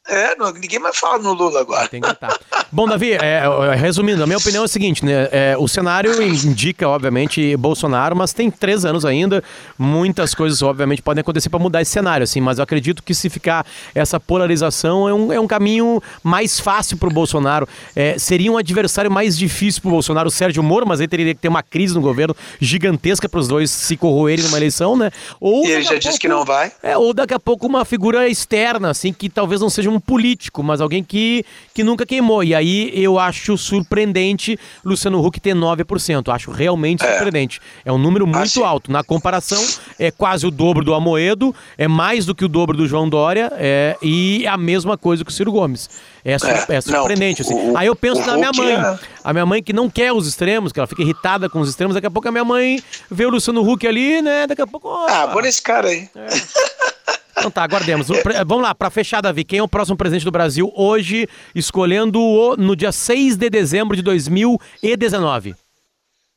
É, 0.07 0.35
não, 0.35 0.51
ninguém 0.51 0.79
mais 0.79 0.97
fala 0.97 1.17
no 1.19 1.33
Lula 1.33 1.59
agora. 1.59 1.87
Tem 1.87 1.99
que 1.99 2.07
gritar. 2.07 2.37
Bom, 2.71 2.87
Davi, 2.87 3.11
é, 3.13 3.43
resumindo, 3.75 4.23
a 4.23 4.25
minha 4.25 4.37
opinião 4.37 4.63
é 4.63 4.65
a 4.65 4.67
seguinte, 4.67 5.03
né? 5.03 5.27
É, 5.31 5.55
o 5.57 5.67
cenário 5.67 6.21
indica, 6.21 6.87
obviamente, 6.87 7.55
Bolsonaro, 7.57 8.15
mas 8.15 8.33
tem 8.33 8.49
três 8.51 8.85
anos 8.85 9.05
ainda. 9.05 9.43
Muitas 9.77 10.33
coisas, 10.33 10.61
obviamente, 10.61 11.01
podem 11.01 11.21
acontecer 11.21 11.49
para 11.49 11.59
mudar 11.59 11.81
esse 11.81 11.91
cenário, 11.91 12.23
assim, 12.23 12.41
mas 12.41 12.57
eu 12.57 12.63
acredito 12.63 13.03
que 13.03 13.13
se 13.13 13.29
ficar 13.29 13.65
essa 13.93 14.19
polarização 14.19 15.07
é 15.07 15.13
um, 15.13 15.33
é 15.33 15.39
um 15.39 15.47
caminho 15.47 16.01
mais 16.23 16.59
fácil 16.59 16.97
para 16.97 17.09
o 17.09 17.11
Bolsonaro. 17.11 17.67
É, 17.95 18.17
seria 18.17 18.51
um 18.51 18.57
adversário 18.57 19.11
mais 19.11 19.37
difícil 19.37 19.81
para 19.81 19.89
o 19.89 19.91
Bolsonaro, 19.91 20.27
o 20.27 20.31
Sérgio 20.31 20.63
Moro, 20.63 20.85
mas 20.87 20.99
ele 20.99 21.07
teria 21.07 21.35
que 21.35 21.41
ter 21.41 21.47
uma 21.47 21.63
crise 21.63 21.93
no 21.93 22.01
governo 22.01 22.35
gigantesca 22.59 23.27
para 23.27 23.39
os 23.39 23.47
dois 23.47 23.71
se 23.71 23.97
corroerem 23.97 24.43
numa 24.45 24.57
eleição, 24.57 24.95
né? 24.95 25.11
Ou 25.39 25.65
e 25.65 25.71
ele 25.71 25.83
já 25.83 25.95
disse 25.95 26.19
que 26.19 26.27
não 26.27 26.45
vai. 26.45 26.71
É, 26.81 26.97
ou 26.97 27.13
daqui 27.13 27.33
a 27.33 27.39
pouco 27.39 27.65
uma 27.65 27.85
figura 27.85 28.27
externa, 28.27 28.89
assim, 28.89 29.13
que 29.13 29.29
talvez 29.29 29.61
não 29.61 29.69
seja 29.69 29.89
um 29.89 29.96
político, 29.99 30.63
mas 30.63 30.81
alguém 30.81 31.03
que, 31.03 31.45
que 31.73 31.83
nunca 31.83 32.05
queimou. 32.05 32.43
E 32.43 32.53
aí 32.53 32.91
eu 32.93 33.19
acho 33.19 33.57
surpreendente 33.57 34.59
Luciano 34.83 35.23
Huck 35.25 35.39
ter 35.39 35.55
9%. 35.55 36.33
Acho 36.33 36.51
realmente 36.51 37.03
é. 37.03 37.09
surpreendente. 37.09 37.59
É 37.83 37.91
um 37.91 37.97
número 37.97 38.25
muito 38.25 38.41
assim. 38.41 38.63
alto. 38.63 38.91
Na 38.91 39.03
comparação, 39.03 39.63
é 39.99 40.11
quase 40.11 40.45
o 40.45 40.51
dobro 40.51 40.83
do 40.83 40.93
Amoedo, 40.93 41.53
é 41.77 41.87
mais 41.87 42.25
do 42.25 42.33
que 42.33 42.45
o 42.45 42.47
dobro 42.47 42.77
do 42.77 42.87
João 42.87 43.07
Dória 43.09 43.51
é, 43.55 43.95
e 44.01 44.45
a 44.47 44.57
mesma 44.57 44.97
coisa 44.97 45.23
que 45.23 45.31
o 45.31 45.33
Ciro 45.33 45.51
Gomes. 45.51 45.89
É, 46.23 46.33
é, 46.33 46.75
é 46.75 46.81
surpreendente. 46.81 47.41
Não, 47.43 47.57
assim. 47.57 47.71
o, 47.71 47.77
aí 47.77 47.87
eu 47.87 47.95
penso 47.95 48.25
na 48.25 48.35
minha 48.35 48.51
mãe. 48.53 48.73
É... 48.73 48.99
A 49.23 49.33
minha 49.33 49.45
mãe 49.45 49.63
que 49.63 49.71
não 49.71 49.89
quer 49.89 50.11
os 50.11 50.27
extremos, 50.27 50.71
que 50.71 50.79
ela 50.79 50.87
fica 50.87 51.01
irritada 51.01 51.49
com 51.49 51.59
os 51.59 51.69
extremos, 51.69 51.93
daqui 51.93 52.07
a 52.07 52.11
pouco 52.11 52.27
a 52.27 52.31
minha 52.31 52.43
mãe 52.43 52.81
vê 53.09 53.25
o 53.25 53.29
Luciano 53.29 53.61
Huck 53.67 53.87
ali, 53.87 54.21
né? 54.21 54.47
Daqui 54.47 54.61
a 54.61 54.67
pouco. 54.67 54.89
ah, 55.07 55.25
vou 55.27 55.41
nesse 55.41 55.61
cara 55.61 55.87
aí. 55.87 56.09
É. 56.15 56.27
Então 57.37 57.51
tá, 57.51 57.63
aguardemos. 57.63 58.07
Vamos 58.45 58.63
lá, 58.63 58.73
para 58.73 58.89
fechar, 58.89 59.21
Davi, 59.21 59.43
quem 59.43 59.59
é 59.59 59.63
o 59.63 59.67
próximo 59.67 59.95
presidente 59.95 60.25
do 60.25 60.31
Brasil 60.31 60.71
hoje, 60.75 61.27
escolhendo 61.53 62.19
o, 62.19 62.55
no 62.57 62.75
dia 62.75 62.91
6 62.91 63.35
de 63.37 63.49
dezembro 63.49 63.95
de 63.95 64.01
2019? 64.01 65.55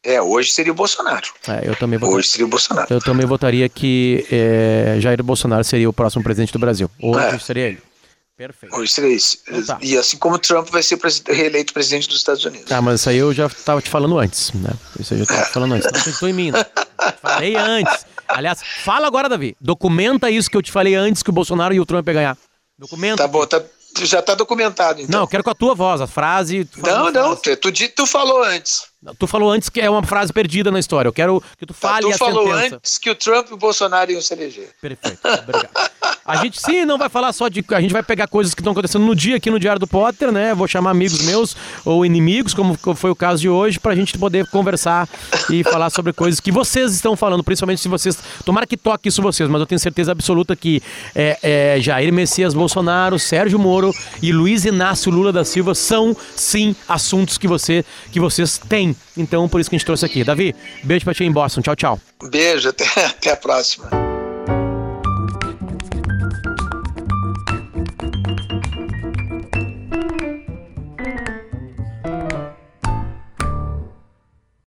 É, 0.02 0.20
hoje 0.20 0.50
seria 0.50 0.72
o 0.72 0.74
Bolsonaro. 0.74 1.28
É, 1.46 1.68
eu 1.68 1.76
também 1.76 1.98
votaria, 1.98 2.18
hoje 2.18 2.28
seria 2.28 2.46
o 2.46 2.48
Bolsonaro. 2.48 2.86
Eu 2.90 3.00
também 3.00 3.26
votaria 3.26 3.68
que 3.68 4.26
é, 4.30 4.96
Jair 4.98 5.22
Bolsonaro 5.22 5.62
seria 5.62 5.88
o 5.88 5.92
próximo 5.92 6.22
presidente 6.22 6.52
do 6.52 6.58
Brasil. 6.58 6.90
Hoje 7.02 7.26
é. 7.26 7.38
seria 7.38 7.66
ele. 7.68 7.78
Perfeito. 8.34 8.74
Hoje 8.74 8.90
seria 8.90 9.14
isso. 9.14 9.36
Então 9.46 9.62
tá. 9.66 9.78
E 9.82 9.98
assim 9.98 10.16
como 10.16 10.38
Trump 10.38 10.68
vai 10.70 10.82
ser 10.82 10.98
reeleito 11.28 11.74
presidente 11.74 12.08
dos 12.08 12.16
Estados 12.16 12.42
Unidos. 12.42 12.66
Tá, 12.66 12.80
mas 12.80 13.00
isso 13.00 13.10
aí 13.10 13.18
eu 13.18 13.34
já 13.34 13.46
estava 13.46 13.82
te 13.82 13.90
falando 13.90 14.18
antes, 14.18 14.50
né? 14.54 14.70
Isso 14.98 15.12
aí 15.12 15.20
eu 15.20 15.26
já 15.26 15.32
estava 15.32 15.46
te 15.46 15.52
falando 15.52 15.74
antes. 15.74 15.92
Não 15.92 16.02
pensou 16.02 16.26
em 16.26 16.32
mim, 16.32 16.50
né? 16.50 16.64
Falei 17.20 17.54
antes. 17.54 18.06
Aliás, 18.30 18.60
fala 18.84 19.06
agora, 19.06 19.28
Davi. 19.28 19.56
Documenta 19.60 20.30
isso 20.30 20.50
que 20.50 20.56
eu 20.56 20.62
te 20.62 20.72
falei 20.72 20.94
antes 20.94 21.22
que 21.22 21.30
o 21.30 21.32
Bolsonaro 21.32 21.74
e 21.74 21.80
o 21.80 21.86
Trump 21.86 22.06
iam 22.06 22.14
ganhar. 22.14 22.38
Documenta. 22.78 23.22
Tá 23.22 23.28
bom, 23.28 23.46
tá, 23.46 23.62
já 24.02 24.22
tá 24.22 24.34
documentado, 24.34 25.00
então. 25.00 25.18
Não, 25.18 25.24
eu 25.24 25.28
quero 25.28 25.44
com 25.44 25.50
a 25.50 25.54
tua 25.54 25.74
voz, 25.74 26.00
a 26.00 26.06
frase. 26.06 26.68
Não, 26.78 27.10
não, 27.10 27.36
tu, 27.36 27.56
tu, 27.56 27.72
tu 27.72 28.06
falou 28.06 28.42
antes. 28.42 28.84
Tu 29.18 29.26
falou 29.26 29.50
antes 29.50 29.68
que 29.68 29.80
é 29.80 29.88
uma 29.88 30.02
frase 30.02 30.32
perdida 30.32 30.70
na 30.70 30.78
história. 30.78 31.08
Eu 31.08 31.12
quero 31.12 31.42
que 31.58 31.66
tu 31.66 31.74
tá, 31.74 31.88
fale 31.88 32.10
tá, 32.10 32.10
tu 32.10 32.14
a 32.14 32.18
falou 32.18 32.46
sentença. 32.54 32.76
antes 32.76 32.98
que 32.98 33.10
o 33.10 33.14
Trump 33.14 33.48
e 33.50 33.54
o 33.54 33.56
Bolsonaro 33.56 34.10
iam 34.12 34.20
se 34.20 34.32
eleger. 34.34 34.74
Perfeito, 34.80 35.20
obrigado. 35.24 35.70
A 36.30 36.36
gente 36.36 36.60
sim 36.60 36.84
não 36.84 36.96
vai 36.96 37.08
falar 37.08 37.32
só 37.32 37.48
de. 37.48 37.64
A 37.70 37.80
gente 37.80 37.92
vai 37.92 38.02
pegar 38.02 38.26
coisas 38.26 38.54
que 38.54 38.60
estão 38.60 38.72
acontecendo 38.72 39.04
no 39.04 39.14
dia 39.14 39.36
aqui 39.36 39.50
no 39.50 39.58
Diário 39.58 39.80
do 39.80 39.86
Potter, 39.86 40.30
né? 40.30 40.54
Vou 40.54 40.68
chamar 40.68 40.90
amigos 40.90 41.22
meus 41.22 41.56
ou 41.84 42.04
inimigos, 42.04 42.54
como 42.54 42.74
foi 42.94 43.10
o 43.10 43.16
caso 43.16 43.40
de 43.40 43.48
hoje, 43.48 43.78
pra 43.78 43.94
gente 43.94 44.16
poder 44.16 44.46
conversar 44.46 45.08
e 45.50 45.64
falar 45.64 45.90
sobre 45.90 46.12
coisas 46.12 46.40
que 46.40 46.52
vocês 46.52 46.92
estão 46.94 47.16
falando, 47.16 47.42
principalmente 47.42 47.80
se 47.80 47.88
vocês. 47.88 48.18
Tomara 48.44 48.66
que 48.66 48.76
toque 48.76 49.08
isso 49.08 49.20
vocês, 49.20 49.48
mas 49.48 49.60
eu 49.60 49.66
tenho 49.66 49.78
certeza 49.78 50.12
absoluta 50.12 50.54
que 50.54 50.82
é, 51.14 51.38
é, 51.42 51.80
Jair 51.80 52.12
Messias 52.12 52.54
Bolsonaro, 52.54 53.18
Sérgio 53.18 53.58
Moro 53.58 53.92
e 54.22 54.32
Luiz 54.32 54.64
Inácio 54.64 55.10
Lula 55.10 55.32
da 55.32 55.44
Silva 55.44 55.74
são 55.74 56.16
sim 56.34 56.74
assuntos 56.88 57.36
que, 57.36 57.48
você, 57.48 57.84
que 58.12 58.20
vocês 58.20 58.58
têm 58.58 58.94
então, 59.20 59.48
por 59.48 59.60
isso 59.60 59.68
que 59.68 59.76
a 59.76 59.78
gente 59.78 59.86
trouxe 59.86 60.06
aqui. 60.06 60.24
Davi, 60.24 60.54
beijo 60.82 61.04
pra 61.04 61.14
ti 61.14 61.24
em 61.24 61.32
Boston. 61.32 61.60
Tchau, 61.60 61.76
tchau. 61.76 62.00
Beijo, 62.30 62.68
até, 62.68 62.84
até 63.04 63.32
a 63.32 63.36
próxima. 63.36 64.09